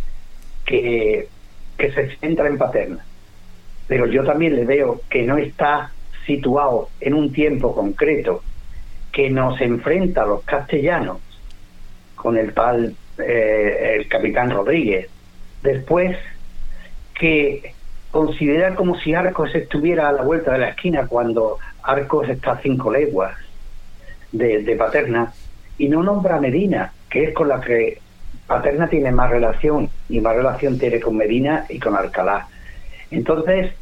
[0.64, 1.28] que
[1.78, 3.04] se centra en Paterna.
[3.86, 5.92] Pero yo también le veo que no está
[6.24, 8.42] situado en un tiempo concreto
[9.12, 11.18] que nos enfrenta a los castellanos
[12.16, 15.08] con el tal eh, el capitán Rodríguez.
[15.62, 16.16] Después
[17.14, 17.74] que
[18.10, 22.90] considera como si Arcos estuviera a la vuelta de la esquina cuando Arcos está cinco
[22.90, 23.36] leguas
[24.32, 25.32] de, de Paterna
[25.78, 27.98] y no nombra a Medina, que es con la que
[28.46, 32.48] Paterna tiene más relación y más relación tiene con Medina y con Alcalá.
[33.10, 33.72] Entonces,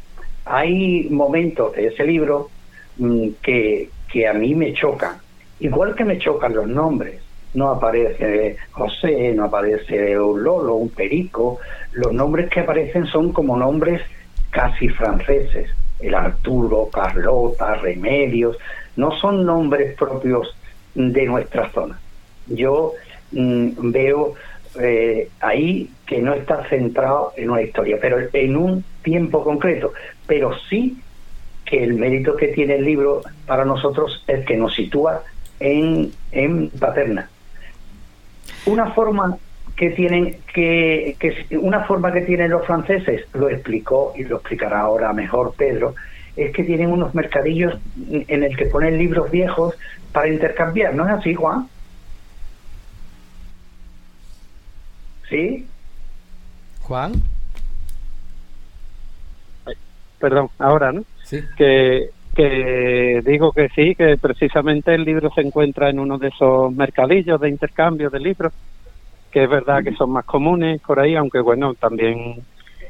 [0.45, 2.49] hay momentos de ese libro
[2.97, 5.17] mm, que, que a mí me chocan,
[5.59, 7.21] igual que me chocan los nombres.
[7.53, 11.59] No aparece José, no aparece un Lolo, un Perico.
[11.91, 14.01] Los nombres que aparecen son como nombres
[14.49, 15.69] casi franceses.
[15.99, 18.57] El Arturo, Carlota, Remedios.
[18.95, 20.55] No son nombres propios
[20.95, 21.99] de nuestra zona.
[22.47, 22.93] Yo
[23.31, 24.35] mm, veo
[24.79, 29.93] eh, ahí que no está centrado en una historia, pero en un tiempo concreto.
[30.25, 30.97] Pero sí
[31.71, 35.23] que el mérito que tiene el libro para nosotros es que nos sitúa
[35.57, 37.29] en, en Paterna.
[38.65, 39.37] Una forma
[39.77, 44.81] que tienen que, que una forma que tienen los franceses lo explicó y lo explicará
[44.81, 45.95] ahora mejor Pedro
[46.35, 47.79] es que tienen unos mercadillos
[48.09, 49.75] en el que ponen libros viejos
[50.11, 51.67] para intercambiar no es así Juan
[55.29, 55.65] sí
[56.81, 57.13] Juan.
[60.19, 61.03] Perdón ahora no
[61.57, 66.73] que que digo que sí, que precisamente el libro se encuentra en uno de esos
[66.73, 68.53] mercadillos de intercambio de libros,
[69.31, 72.41] que es verdad que son más comunes por ahí, aunque bueno, también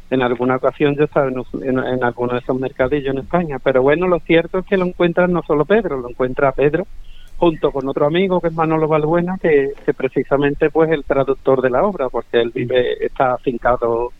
[0.10, 4.08] en alguna ocasión yo estaba en, en, alguno de esos mercadillos en España, pero bueno,
[4.08, 6.86] lo cierto es que lo encuentra no solo Pedro, lo encuentra Pedro
[7.38, 11.72] junto con otro amigo que es Manolo Valbuena, que, que precisamente pues el traductor de
[11.72, 14.12] la obra, porque él vive, está afincado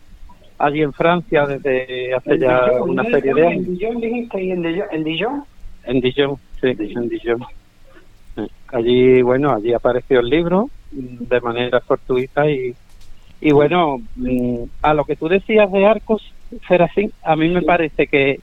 [0.62, 3.66] allí en Francia desde hace ya una serie de años.
[3.66, 4.50] ¿En Dijon dijiste?
[4.50, 5.44] en Dijon?
[5.84, 7.44] En Dijon, sí, en Dijon.
[8.68, 12.74] Allí, bueno, allí apareció el libro de manera fortuita y,
[13.40, 16.22] y bueno, mm, a lo que tú decías de Arcos,
[16.68, 18.38] Serafín, a mí me parece que,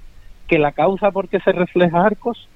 [0.48, 2.48] que la causa por qué se refleja Arcos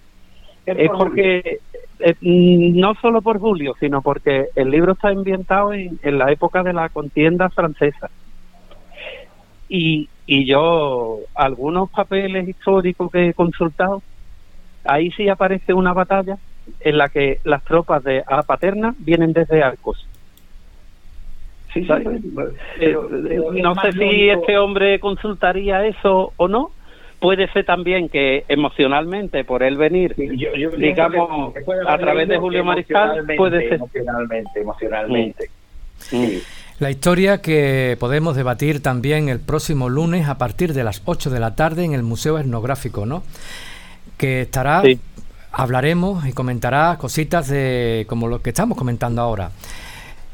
[0.65, 1.59] es porque,
[1.99, 6.31] eh, mm, no solo por Julio, sino porque el libro está ambientado en, en la
[6.31, 8.09] época de la contienda francesa.
[9.75, 14.03] Y, y yo, algunos papeles históricos que he consultado,
[14.83, 16.37] ahí sí aparece una batalla
[16.79, 20.07] en la que las tropas de A Paterna vienen desde Arcos.
[21.73, 21.91] Sí, sí,
[22.81, 22.95] eh,
[23.63, 26.69] no sé si este hombre consultaría eso o no.
[27.19, 30.13] Puede ser también que emocionalmente, por él venir,
[30.77, 31.55] digamos,
[31.87, 33.73] a través de Julio Mariscal, puede ser.
[33.73, 35.49] Emocionalmente, emocionalmente.
[36.11, 36.62] Mm.
[36.83, 41.39] La historia que podemos debatir también el próximo lunes a partir de las 8 de
[41.39, 43.23] la tarde en el Museo Etnográfico, ¿no?
[44.17, 44.83] Que estará,
[45.53, 49.51] hablaremos y comentará cositas de como lo que estamos comentando ahora.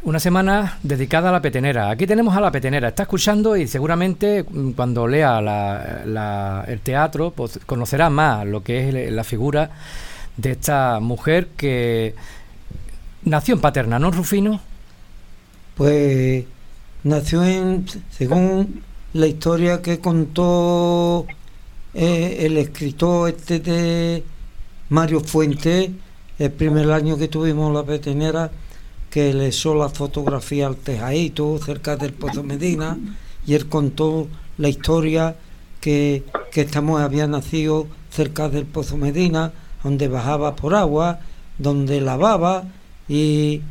[0.01, 1.91] Una semana dedicada a la petenera.
[1.91, 2.88] Aquí tenemos a la petenera.
[2.88, 9.13] Está escuchando y seguramente mm, cuando lea el teatro pues, conocerá más lo que es
[9.13, 9.69] la figura
[10.35, 12.15] de esta mujer que
[13.23, 14.62] nació en Paterna, ¿no, Rufino?
[15.79, 16.43] Pues
[17.05, 21.25] nació en, según la historia que contó
[21.93, 24.25] eh, el escritor este de
[24.89, 25.93] Mario Fuente,
[26.37, 28.51] el primer año que tuvimos la petenera,
[29.09, 32.97] que le hizo la fotografía al tejadito cerca del Pozo Medina,
[33.47, 35.37] y él contó la historia
[35.79, 41.21] que, que esta mujer había nacido cerca del Pozo Medina, donde bajaba por agua,
[41.57, 42.65] donde lavaba
[43.07, 43.61] y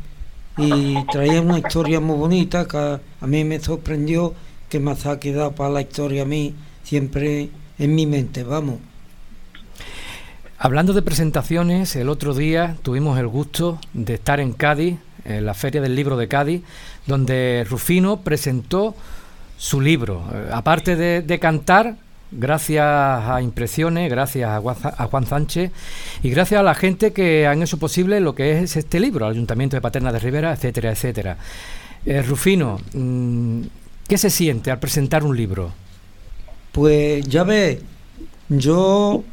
[0.59, 4.33] y traía una historia muy bonita que a, mí me sorprendió
[4.67, 8.79] que me ha quedado para la historia a mí siempre en mi mente, vamos.
[10.57, 15.53] Hablando de presentaciones, el otro día tuvimos el gusto de estar en Cádiz, en la
[15.53, 16.61] Feria del Libro de Cádiz,
[17.07, 18.95] donde Rufino presentó
[19.57, 20.25] su libro.
[20.33, 21.95] Eh, aparte de cantar,
[22.31, 25.71] gracias a Impresiones, gracias a Juan Sánchez
[26.21, 29.33] y gracias a la gente que han hecho posible lo que es este libro, el
[29.33, 31.37] Ayuntamiento de Paterna de Rivera, etcétera, etcétera.
[32.05, 33.61] Eh, Rufino, mm,
[34.07, 35.71] ¿qué se siente al presentar un libro?
[36.71, 37.81] Pues ya ve,
[38.49, 39.23] yo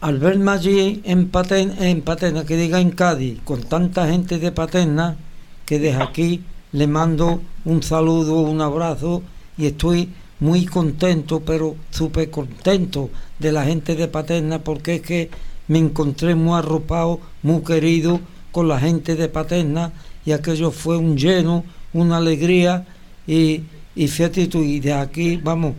[0.00, 5.16] al verme allí en Paterna, que diga en Cádiz, con tanta gente de Paterna,
[5.64, 9.22] que desde aquí le mando un saludo, un abrazo
[9.56, 10.10] y estoy
[10.40, 15.30] muy contento, pero súper contento de la gente de Paterna porque es que
[15.68, 18.20] me encontré muy arropado, muy querido
[18.52, 19.92] con la gente de Paterna
[20.24, 22.86] y aquello fue un lleno, una alegría
[23.26, 23.62] y,
[23.94, 25.74] y fíjate tú, y de aquí, vamos,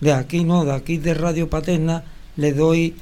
[0.00, 2.04] de aquí no, de aquí de Radio Paterna,
[2.36, 2.94] le doy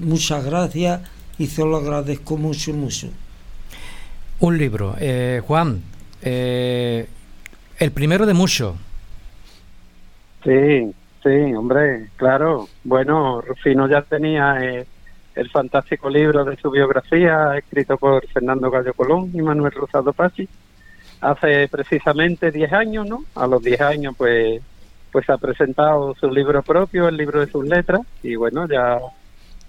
[0.00, 1.00] muchas gracias
[1.38, 3.08] y se lo agradezco mucho, mucho.
[4.40, 4.96] Un libro.
[4.98, 5.82] Eh, Juan,
[6.22, 7.06] eh,
[7.78, 8.74] el primero de muchos.
[10.44, 12.68] Sí, sí, hombre, claro.
[12.84, 14.86] Bueno, Rufino ya tenía eh,
[15.34, 20.46] el fantástico libro de su biografía, escrito por Fernando Gallo Colón y Manuel Rosado Pachi,
[21.22, 23.24] hace precisamente 10 años, ¿no?
[23.34, 24.60] A los 10 años, pues,
[25.10, 28.98] pues ha presentado su libro propio, el libro de sus letras, y bueno, ya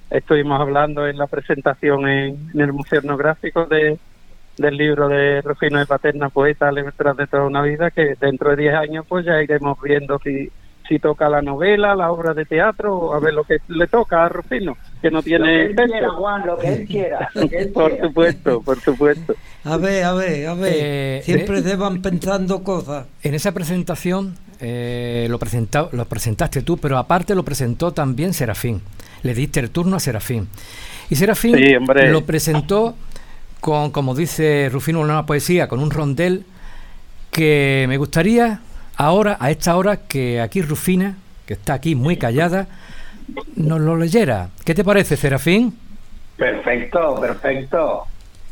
[0.10, 3.98] estuvimos hablando en la presentación en, el Museo Etnográfico de,
[4.58, 8.58] del libro de Rufino de Paterna, poeta, letras de toda una vida, que dentro de
[8.58, 10.52] 10 años pues ya iremos viendo si
[10.88, 14.30] si toca la novela, la obra de teatro, a ver lo que le toca a
[14.30, 15.70] Rufino, que no tiene...
[15.70, 17.30] Lo que él quiera, Juan, lo que él quiera.
[17.74, 19.36] por supuesto, por supuesto.
[19.64, 23.08] A ver, a ver, a ver, eh, siempre se van pensando cosas.
[23.24, 28.82] En esa presentación eh, lo, presentado, lo presentaste tú, pero aparte lo presentó también Serafín.
[29.24, 30.48] Le diste el turno a Serafín.
[31.10, 31.56] Y Serafín
[32.12, 32.96] lo presentó
[33.60, 36.46] con, como dice Rufino, una poesía, con un rondel
[37.32, 38.62] que me gustaría
[38.98, 42.68] ahora, a esta hora, que aquí Rufina, que está aquí muy callada,
[43.56, 44.50] nos lo leyera.
[44.64, 45.78] ¿Qué te parece, Serafín?
[46.38, 48.04] Perfecto, perfecto.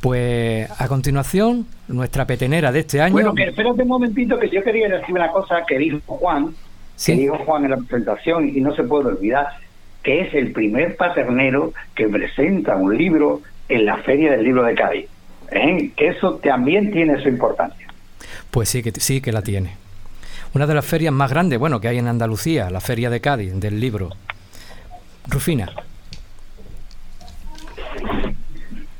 [0.01, 3.13] Pues a continuación, nuestra petenera de este año.
[3.13, 6.53] Bueno, que espérate un momentito que yo quería decir una cosa que dijo Juan,
[7.05, 9.47] que dijo Juan en la presentación y no se puede olvidar,
[10.01, 14.75] que es el primer paternero que presenta un libro en la Feria del Libro de
[14.75, 15.07] Cádiz.
[15.51, 15.91] ¿eh?
[15.95, 17.87] Que eso también tiene su importancia.
[18.51, 19.82] Pues sí que sí que la tiene
[20.53, 23.53] una de las ferias más grandes, bueno, que hay en Andalucía, la Feria de Cádiz,
[23.55, 24.09] del libro.
[25.27, 25.71] Rufina.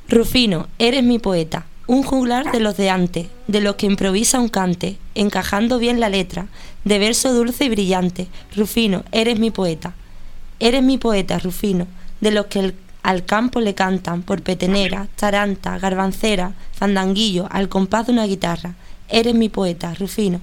[0.10, 4.50] Rufino, eres mi poeta, un juglar de los de antes, de los que improvisa un
[4.50, 6.48] cante, encajando bien la letra,
[6.86, 8.28] de verso dulce y brillante.
[8.56, 9.94] Rufino, eres mi poeta.
[10.60, 11.88] Eres mi poeta, Rufino,
[12.22, 12.74] de los que
[13.04, 18.76] al campo le cantan por petenera, taranta, garbancera, fandanguillo, al compás de una guitarra.
[19.10, 20.40] Eres mi poeta, Rufino.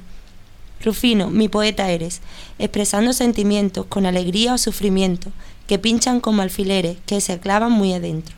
[0.83, 2.21] Rufino, mi poeta eres,
[2.59, 5.31] expresando sentimientos con alegría o sufrimiento,
[5.67, 8.35] que pinchan como alfileres, que se clavan muy adentro.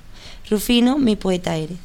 [0.50, 1.78] Rufino, mi poeta eres.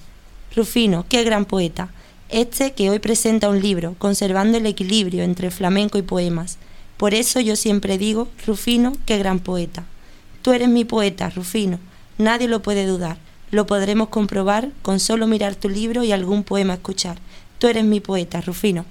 [0.55, 1.89] Rufino, qué gran poeta,
[2.29, 6.57] este que hoy presenta un libro, conservando el equilibrio entre flamenco y poemas.
[6.97, 9.85] Por eso yo siempre digo, Rufino, qué gran poeta.
[10.41, 11.79] Tú eres mi poeta, Rufino,
[12.17, 13.17] nadie lo puede dudar.
[13.51, 17.17] Lo podremos comprobar con solo mirar tu libro y algún poema escuchar.
[17.59, 18.83] Tú eres mi poeta, Rufino.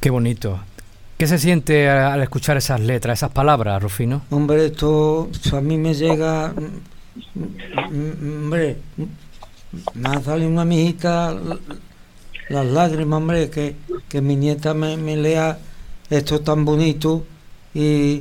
[0.00, 0.60] Qué bonito.
[1.24, 4.20] ¿Qué se siente al escuchar esas letras, esas palabras, Rufino?
[4.28, 6.52] Hombre, esto a mí me llega.
[7.88, 8.76] Hombre,
[9.94, 11.34] me ha salido una mijita
[12.50, 13.74] las lágrimas, hombre, que,
[14.06, 15.58] que mi nieta me, lea
[16.10, 17.24] esto tan bonito.
[17.72, 18.20] Y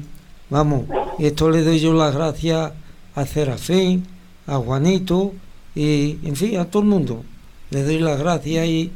[0.50, 0.84] vamos,
[1.20, 2.72] esto le doy yo las gracias
[3.16, 4.08] a Serafín,
[4.48, 5.34] a Juanito
[5.76, 7.26] y, en fin, a todo el mundo.
[7.70, 8.94] Le doy las gracias y,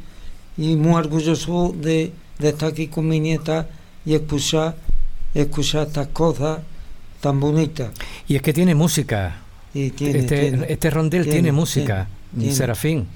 [0.56, 3.68] y muy orgulloso de, de estar aquí con mi nieta
[4.08, 4.74] y escuchar,
[5.34, 6.60] escuchar estas cosas
[7.20, 7.90] tan bonitas.
[8.26, 9.36] Y es que tiene música.
[9.74, 12.06] este, este rondel tiene, música,
[12.50, 13.06] Serafín.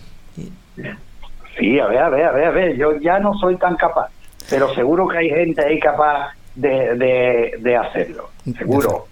[1.56, 4.10] Sí, a ver, a ver, a ver, a ver, yo ya no soy tan capaz,
[4.50, 8.28] pero seguro que hay gente ahí capaz de, de, hacerlo,
[8.58, 9.06] seguro.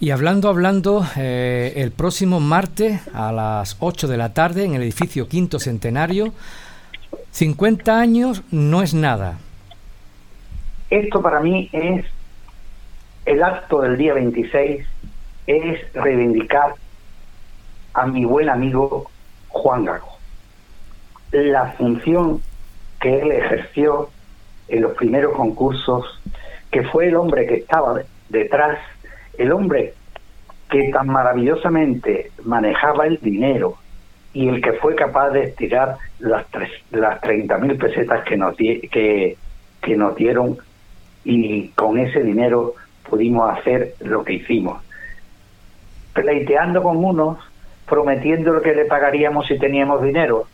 [0.00, 4.82] Y hablando, hablando, eh, el próximo martes a las 8 de la tarde en el
[4.82, 6.34] edificio Quinto Centenario,
[7.30, 9.38] 50 años no es nada.
[10.90, 12.04] Esto para mí es
[13.24, 14.84] el acto del día 26,
[15.46, 16.74] es reivindicar
[17.94, 19.08] a mi buen amigo
[19.48, 20.18] Juan Gago.
[21.30, 22.42] La función
[23.00, 24.10] que él ejerció
[24.66, 26.20] en los primeros concursos,
[26.72, 28.80] que fue el hombre que estaba detrás,
[29.38, 29.94] el hombre
[30.68, 33.76] que tan maravillosamente manejaba el dinero
[34.32, 36.46] y el que fue capaz de estirar las,
[36.90, 39.36] las 30.000 pesetas que nos, que,
[39.80, 40.58] que nos dieron
[41.24, 42.74] y con ese dinero
[43.08, 44.82] pudimos hacer lo que hicimos.
[46.12, 47.38] Pleiteando con unos,
[47.86, 50.46] prometiendo lo que le pagaríamos si teníamos dinero.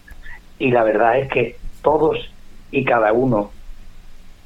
[0.58, 2.30] Y la verdad es que todos
[2.70, 3.50] y cada uno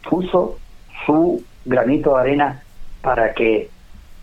[0.09, 0.59] puso
[1.07, 2.62] su granito de arena
[3.03, 3.71] para que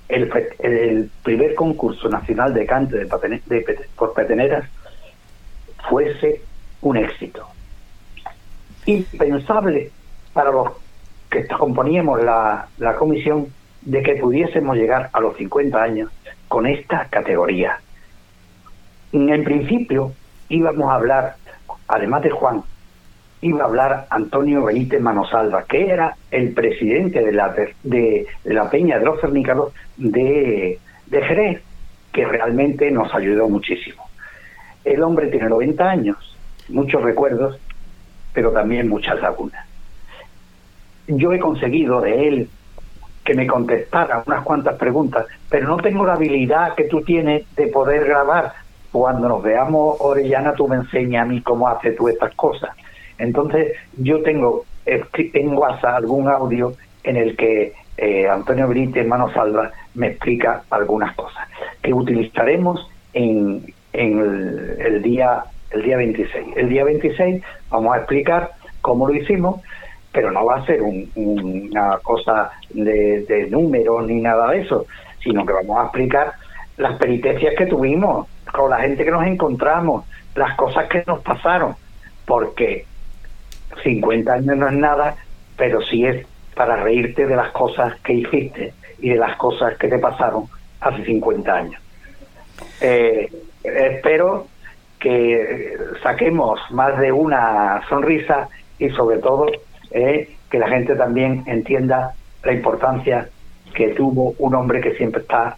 [0.10, 4.70] el, el primer concurso nacional de cante de, por peteneras
[5.90, 6.42] fuese
[6.82, 7.46] un éxito.
[8.86, 9.92] Impensable
[10.34, 10.72] para los
[11.30, 13.48] que componíamos la, la comisión
[13.82, 16.12] de que pudiésemos llegar a los 50 años
[16.48, 17.80] con esta categoría.
[19.12, 20.14] En principio
[20.50, 21.36] íbamos a hablar,
[21.88, 22.64] además de Juan,
[23.42, 29.00] iba a hablar Antonio Benítez Manosalva, que era el presidente de la, de, la Peña
[29.00, 31.62] de los Cernícalos de, de Jerez,
[32.12, 34.04] que realmente nos ayudó muchísimo.
[34.84, 36.38] El hombre tiene 90 años,
[36.70, 37.60] muchos recuerdos,
[38.34, 39.66] pero también muchas lagunas.
[41.08, 42.50] Yo he conseguido de él
[43.24, 47.68] que me contestara unas cuantas preguntas, pero no tengo la habilidad que tú tienes de
[47.68, 48.54] poder grabar.
[48.92, 52.72] Cuando nos veamos, Orellana, tú me enseñas a mí cómo haces tú estas cosas.
[53.18, 59.72] Entonces, yo tengo en WhatsApp algún audio en el que eh, Antonio Benítez, hermano Salva,
[59.96, 61.48] me explica algunas cosas
[61.82, 66.48] que utilizaremos en, el, día el día 26.
[66.56, 68.52] El día 26 vamos a explicar
[68.82, 69.62] cómo lo hicimos,
[70.18, 74.88] pero no va a ser una cosa de, de números ni nada de eso,
[75.24, 76.34] sino que vamos a explicar
[76.78, 81.76] las peripecias que tuvimos, con la gente que nos encontramos, las cosas que nos pasaron,
[82.26, 82.88] porque
[83.84, 85.16] 50 años no es nada,
[85.56, 89.88] pero sí es para reírte de las cosas que hiciste y de las cosas que
[89.88, 90.46] te pasaron
[90.80, 91.80] hace 50 años.
[92.82, 93.32] Eh,
[93.64, 94.48] espero
[95.00, 98.50] que saquemos más de una sonrisa
[98.80, 99.46] y sobre todo
[99.92, 102.14] eh, que la gente también entienda
[102.44, 103.30] la importancia
[103.74, 105.58] que tuvo un hombre que siempre está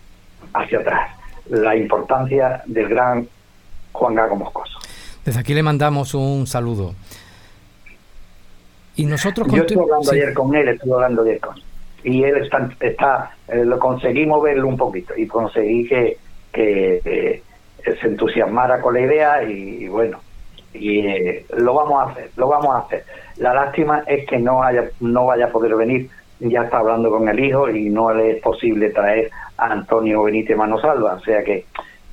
[0.53, 1.11] hacia atrás,
[1.49, 3.27] la importancia del gran
[3.91, 4.79] Juan Gago Moscoso.
[5.23, 6.95] Desde aquí le mandamos un saludo.
[8.95, 11.63] Y nosotros Yo estuve hablando ayer con él, estuve hablando ayer con él.
[12.03, 16.17] Y él está, está eh, lo conseguimos verlo un poquito y conseguí que,
[16.51, 17.43] que eh,
[17.83, 20.19] se entusiasmara con la idea y, bueno,
[20.73, 23.03] y eh, lo vamos a hacer, lo vamos a hacer.
[23.37, 26.09] La lástima es que no haya, no vaya a poder venir,
[26.39, 30.57] ya está hablando con el hijo y no le es posible traer a Antonio Benítez
[30.57, 31.65] Manosalva, o sea que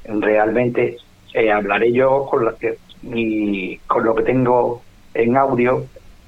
[0.04, 0.96] realmente
[1.52, 2.54] hablaré yo con, la
[3.02, 4.82] y con lo que tengo
[5.14, 5.84] en audio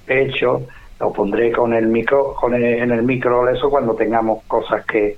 [0.06, 0.62] hecho,
[1.00, 5.16] lo pondré con el micro, con en el micro eso cuando tengamos cosas que,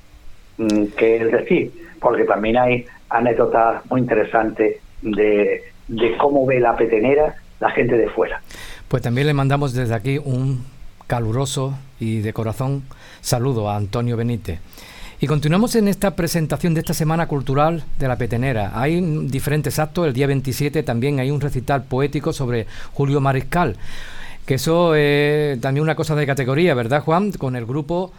[0.58, 7.34] mm, que decir, porque también hay anécdotas muy interesantes de, de cómo ve la petenera
[7.60, 8.40] la gente de fuera.
[8.88, 10.64] Pues también le mandamos desde aquí un
[11.06, 12.82] caluroso y de corazón
[13.20, 14.60] saludo a Antonio Benítez.
[15.20, 18.72] Y continuamos en esta presentación de esta Semana Cultural de la Petenera.
[18.74, 23.76] Hay diferentes actos, el día 27 también hay un recital poético sobre Julio Mariscal
[24.50, 27.30] que eso es también una cosa de categoría, ¿verdad, Juan?
[27.30, 28.12] Con el grupo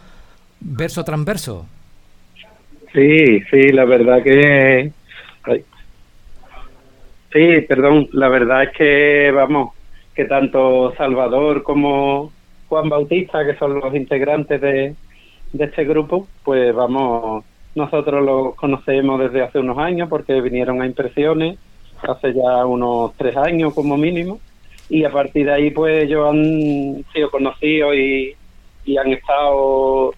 [0.60, 1.66] Verso Transverso.
[2.94, 4.92] Sí, sí, la verdad que...
[7.32, 9.74] Sí, perdón, la verdad es que, vamos,
[10.14, 12.30] que tanto Salvador como
[12.68, 14.94] Juan Bautista, que son los integrantes de,
[15.52, 20.86] de este grupo, pues vamos, nosotros los conocemos desde hace unos años porque vinieron a
[20.86, 21.58] impresiones
[22.02, 24.38] hace ya unos tres años como mínimo.
[24.90, 28.36] Y a partir de ahí pues ellos han sido conocidos y,
[28.98, 30.12] han estado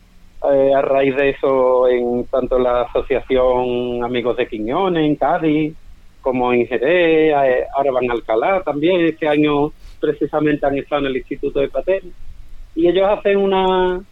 [0.52, 5.74] eh, a raíz de eso en tanto la asociación Amigos de Quiñones en Cádiz
[6.24, 11.08] como en Jerez, eh, ahora van a Alcalá también, este año precisamente han estado en
[11.08, 12.12] el Instituto de Patel
[12.74, 14.02] y ellos hacen una,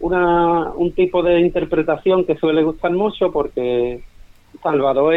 [0.00, 4.00] una un tipo de interpretación que suele gustar mucho porque
[4.62, 5.14] Salvador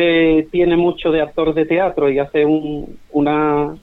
[0.52, 3.76] tiene mucho de actor de teatro y hace un, una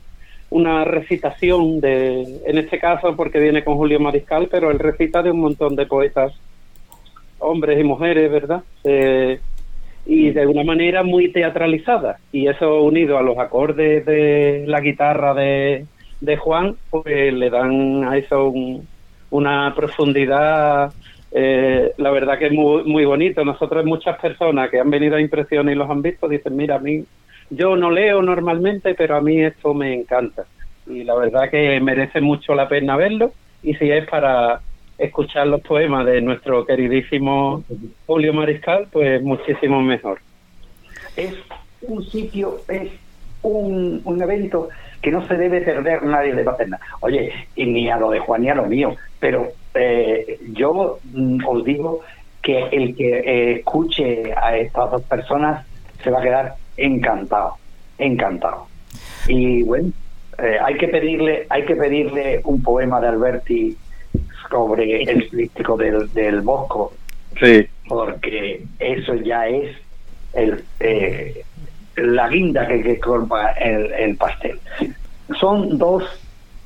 [0.51, 5.31] una recitación de, en este caso porque viene con Julio Mariscal, pero él recita de
[5.31, 6.35] un montón de poetas,
[7.39, 8.63] hombres y mujeres, ¿verdad?
[8.85, 9.41] Eh,
[10.13, 12.19] y de una manera muy teatralizada.
[12.33, 15.87] Y eso unido a los acordes de la guitarra de,
[16.21, 18.53] de Juan, pues le dan a eso
[19.31, 20.93] una profundidad.
[21.31, 23.45] Eh, la verdad que es muy, muy bonito.
[23.45, 26.81] Nosotros, muchas personas que han venido a impresiones y los han visto, dicen: Mira, a
[26.81, 27.05] mí
[27.49, 30.43] yo no leo normalmente, pero a mí esto me encanta.
[30.89, 33.31] Y la verdad que merece mucho la pena verlo.
[33.63, 34.61] Y si es para
[35.01, 37.65] escuchar los poemas de nuestro queridísimo
[38.07, 40.21] Julio Mariscal, pues muchísimo mejor.
[41.17, 41.35] Es
[41.83, 42.91] un sitio, es
[43.43, 44.69] un, un evento
[45.01, 46.79] que no se debe perder nadie de Paterna.
[47.01, 51.47] Oye, y ni a lo de Juan ni a lo mío, pero eh, yo mm,
[51.47, 52.01] os digo
[52.43, 55.67] que el que eh, escuche a estas dos personas
[56.03, 57.57] se va a quedar encantado,
[57.99, 58.67] encantado.
[59.27, 59.93] Y bueno,
[60.39, 63.77] eh, hay que pedirle, hay que pedirle un poema de Alberti
[64.51, 66.93] sobre el crítico del, del Bosco,
[67.41, 67.67] sí.
[67.89, 69.77] porque eso ya es
[70.33, 71.45] el, eh,
[71.97, 74.59] la guinda que, que colma el, el, pastel.
[75.39, 76.05] Son dos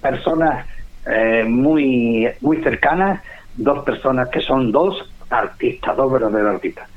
[0.00, 0.66] personas
[1.06, 3.22] eh, muy muy cercanas,
[3.56, 6.88] dos personas que son dos artistas, dos verdaderos artistas.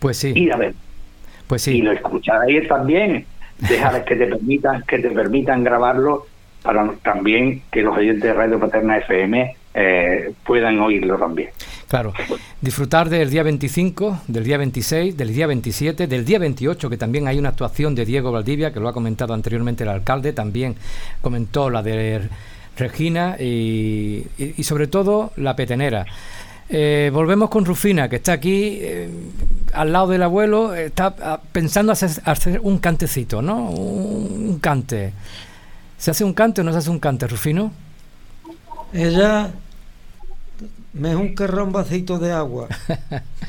[0.00, 0.32] pues sí.
[0.34, 0.74] Ir a ver
[1.46, 1.78] pues sí.
[1.78, 3.26] Y lo escucharéis también.
[3.58, 6.26] Dejar que te permitan, que te permitan grabarlo
[6.62, 11.50] para también que los oyentes de Radio Paterna FM eh, puedan oírlo también.
[11.88, 12.12] Claro,
[12.60, 17.28] disfrutar del día 25, del día 26, del día 27, del día 28, que también
[17.28, 20.74] hay una actuación de Diego Valdivia, que lo ha comentado anteriormente el alcalde, también
[21.20, 22.28] comentó la de
[22.76, 24.26] Regina y,
[24.62, 26.06] sobre todo la petenera.
[26.68, 29.08] Eh, volvemos con Rufina, que está aquí eh,
[29.72, 33.70] al lado del abuelo, está ah, pensando hacer, hacer un cantecito, ¿no?
[33.70, 35.12] Un, cante.
[35.98, 37.72] ¿Se hace un cante o no se hace un cante, Rufino?
[38.92, 39.50] Ella
[40.92, 42.68] me es un querrón vasito de agua.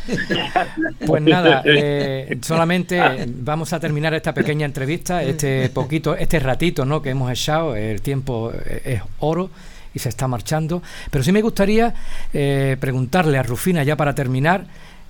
[1.06, 7.02] pues nada, eh, solamente vamos a terminar esta pequeña entrevista, este poquito, este ratito ¿no?
[7.02, 8.52] que hemos echado, el tiempo
[8.84, 9.50] es oro
[9.94, 10.82] y se está marchando.
[11.10, 11.94] Pero sí me gustaría
[12.34, 14.66] eh, preguntarle a Rufina ya para terminar,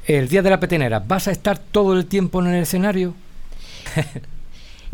[0.05, 3.13] el día de la petenera, ¿vas a estar todo el tiempo en el escenario?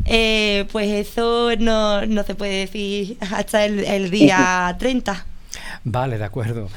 [0.05, 5.25] Eh, pues eso no, no, se puede decir hasta el, el día 30.
[5.83, 6.69] Vale, de acuerdo.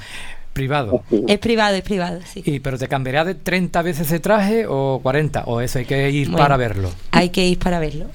[0.53, 1.03] Privado.
[1.29, 2.43] Es privado, es privado, sí.
[2.47, 5.45] ¿Y pero te cambiará de 30 veces de traje o 40?
[5.45, 6.91] ¿O eso hay que ir para verlo?
[7.11, 8.07] Hay que ir para verlo.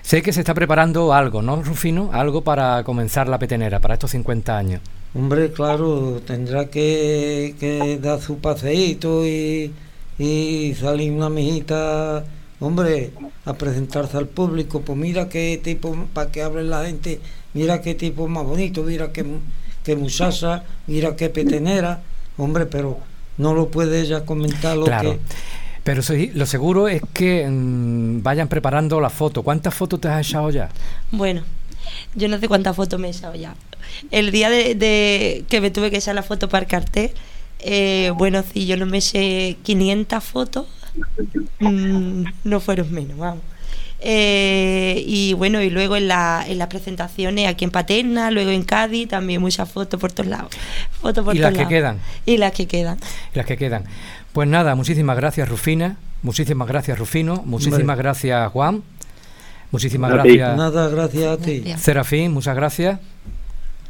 [0.00, 2.08] Sé que se está preparando algo, ¿no, Rufino?
[2.12, 4.80] Algo para comenzar la petenera, para estos 50 años.
[5.14, 9.70] Hombre, claro, tendrá que, dar su paseíto y,
[10.18, 12.24] y salir una mijita,
[12.60, 13.12] hombre,
[13.44, 14.82] a presentarse al público.
[14.82, 17.20] Pues mira qué tipo, para que hable la gente,
[17.54, 19.24] mira qué tipo más bonito, mira qué
[19.82, 22.02] que muchacha, mira qué petenera,
[22.36, 22.98] hombre, pero
[23.38, 25.18] no lo puede ella comentar lo que...
[25.82, 26.02] Pero
[26.34, 29.42] lo seguro es que mm, vayan preparando la foto.
[29.42, 30.68] ¿Cuántas fotos te has echado ya?
[31.10, 31.42] Bueno,
[32.14, 33.54] yo no sé cuántas fotos me he echado ya.
[34.10, 37.12] El día de, que me tuve que echar la foto para el cartel,
[37.60, 40.66] eh, bueno, si yo no me eché 500 fotos,
[41.60, 43.42] mm, no fueron menos, vamos.
[44.02, 48.62] Eh, y bueno, y luego en, la, en las presentaciones aquí en Paterna, luego en
[48.62, 50.50] Cádiz, también muchas fotos por todos lados.
[51.00, 51.98] Fotos por y las que quedan.
[52.24, 52.98] Y las que quedan.
[53.34, 53.84] Y las que quedan.
[54.32, 58.82] Pues nada, muchísimas gracias Rufina, muchísimas gracias Rufino, muchísimas gracias Juan,
[59.70, 60.56] muchísimas gracias.
[60.56, 61.64] Nada, gracias a ti.
[61.76, 63.00] Serafín, muchas gracias.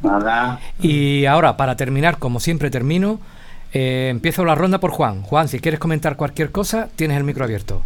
[0.01, 0.59] Nada.
[0.81, 3.19] Y ahora, para terminar, como siempre termino,
[3.73, 5.21] eh, empiezo la ronda por Juan.
[5.21, 7.83] Juan, si quieres comentar cualquier cosa, tienes el micro abierto.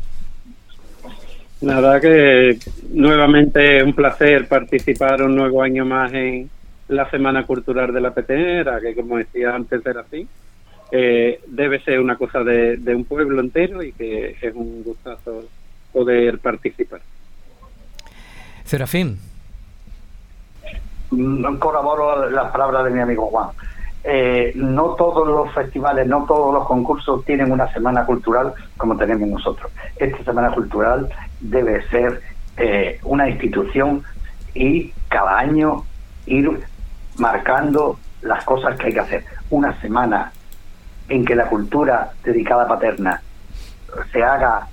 [1.62, 2.58] Nada, que
[2.92, 6.50] nuevamente un placer participar un nuevo año más en
[6.90, 10.28] la Semana Cultural de la Petenera, que como decía antes era así.
[10.92, 15.46] Eh, debe ser una cosa de, un pueblo entero y que es un gustazo
[15.92, 17.02] poder participar.
[18.64, 19.20] Serafín.
[21.12, 23.50] No corroboro las palabras de mi amigo Juan.
[24.08, 29.28] Eh, no todos los festivales, no todos los concursos tienen una semana cultural como tenemos
[29.28, 29.72] nosotros.
[29.96, 32.22] Esta semana cultural debe ser
[32.58, 34.04] eh, una institución
[34.54, 35.86] y cada año
[36.28, 36.52] ir
[37.18, 39.26] marcando las cosas que hay que hacer.
[39.50, 40.32] Una semana
[41.10, 43.22] en que la cultura dedicada a paterna
[44.12, 44.68] se haga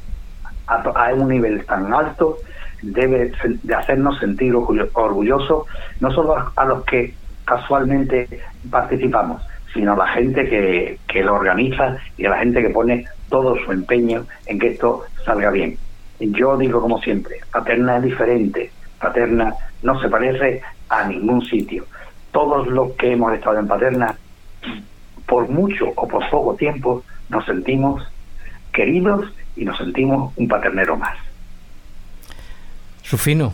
[0.66, 2.36] a, un nivel tan alto
[2.82, 5.66] debe de hacernos sentir orgullosos,
[6.00, 7.14] no solo a los que
[7.44, 8.28] casualmente
[8.70, 13.04] participamos, sino a la gente que, que lo organiza y a la gente que pone
[13.28, 15.76] todo su empeño en que esto salga bien.
[16.20, 18.70] Yo digo como siempre, Paterna es diferente,
[19.00, 21.86] Paterna no se parece a ningún sitio.
[22.30, 24.16] Todos los que hemos estado en Paterna,
[25.26, 28.02] por mucho o por poco tiempo, nos sentimos
[28.72, 31.16] queridos y nos sentimos un paternero más.
[33.10, 33.52] Rufino.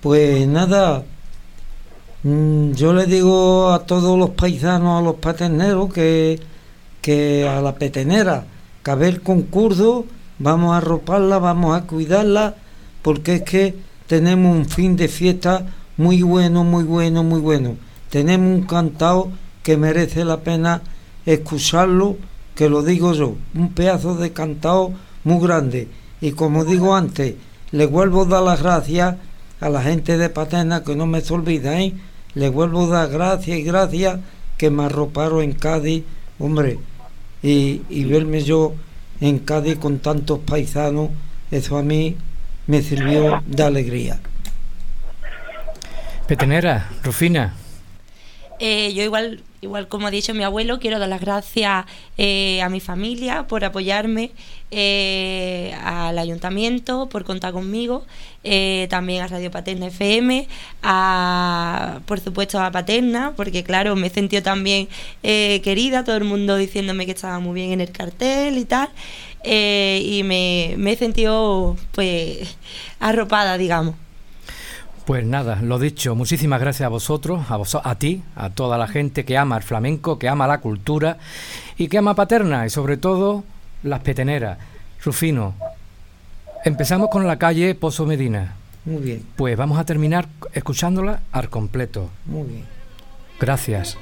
[0.00, 1.04] Pues nada,
[2.24, 6.38] yo le digo a todos los paisanos, a los paterneros, que,
[7.00, 8.44] que a la petenera,
[8.84, 10.06] que a ver concurso,
[10.38, 12.54] vamos a arroparla, vamos a cuidarla,
[13.02, 13.74] porque es que
[14.06, 15.66] tenemos un fin de fiesta
[15.96, 17.76] muy bueno, muy bueno, muy bueno.
[18.08, 19.30] Tenemos un cantado
[19.64, 20.82] que merece la pena
[21.26, 22.16] escucharlo,
[22.54, 24.92] que lo digo yo, un pedazo de cantado
[25.24, 25.88] muy grande.
[26.20, 27.34] Y como digo antes,
[27.72, 29.16] le vuelvo a dar las gracias
[29.60, 31.94] a la gente de Paterna, que no me se olvida, ¿eh?
[32.34, 34.20] Le vuelvo a dar gracias y gracias
[34.58, 36.04] que me arroparon en Cádiz,
[36.38, 36.78] hombre,
[37.42, 38.74] y, y verme yo
[39.20, 41.10] en Cádiz con tantos paisanos,
[41.50, 42.16] eso a mí
[42.66, 44.20] me sirvió de alegría.
[46.26, 47.54] Petenera, Rufina.
[48.58, 51.86] Eh, yo igual igual como ha dicho mi abuelo, quiero dar las gracias
[52.18, 54.32] eh, a mi familia por apoyarme,
[54.72, 58.04] eh, al ayuntamiento por contar conmigo,
[58.42, 60.48] eh, también a Radio Paterna FM,
[60.82, 64.88] a, por supuesto a Paterna, porque claro, me he sentido también
[65.22, 68.88] querida, todo el mundo diciéndome que estaba muy bien en el cartel y tal,
[69.44, 72.56] y me, me he sentido pues
[72.98, 74.01] arropada, digamos.
[75.04, 78.86] Pues nada, lo dicho, muchísimas gracias a vosotros, a vos, a ti, a toda la
[78.86, 81.18] gente que ama el flamenco, que ama la cultura
[81.76, 83.42] y que ama Paterna y sobre todo
[83.82, 84.58] las peteneras.
[85.04, 85.54] Rufino,
[86.64, 88.54] empezamos con la calle Pozo Medina.
[88.84, 89.26] Muy bien.
[89.34, 92.08] Pues vamos a terminar escuchándola al completo.
[92.26, 92.64] Muy bien.
[93.40, 93.98] Gracias.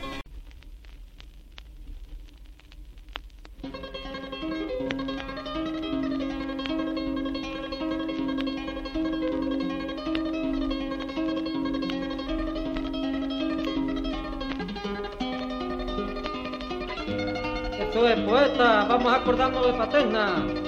[19.20, 20.59] acordando de Paterna.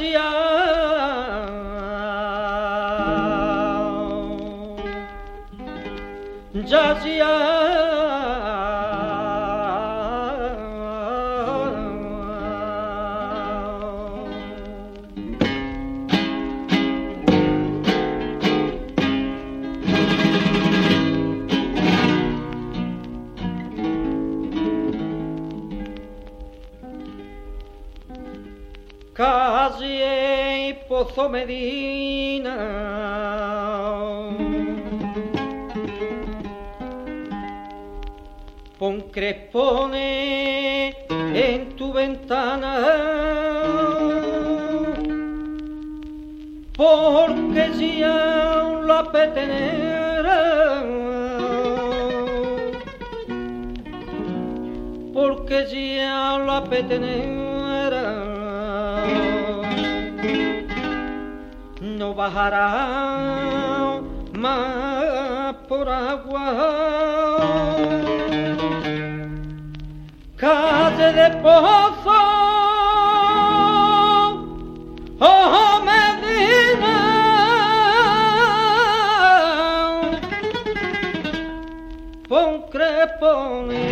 [0.00, 0.47] বাঁচিয়া
[29.18, 32.56] calle Pozo Medina.
[38.78, 40.94] Pon crespone
[41.34, 42.74] en tu ventana,
[46.76, 50.40] porque ya la petenera,
[55.12, 57.47] porque ya la petenera.
[62.18, 64.00] No bajará
[64.32, 67.76] más por agua.
[70.36, 72.20] Calle de pozo,
[75.20, 76.96] oh Medina,
[82.28, 83.87] pon crepone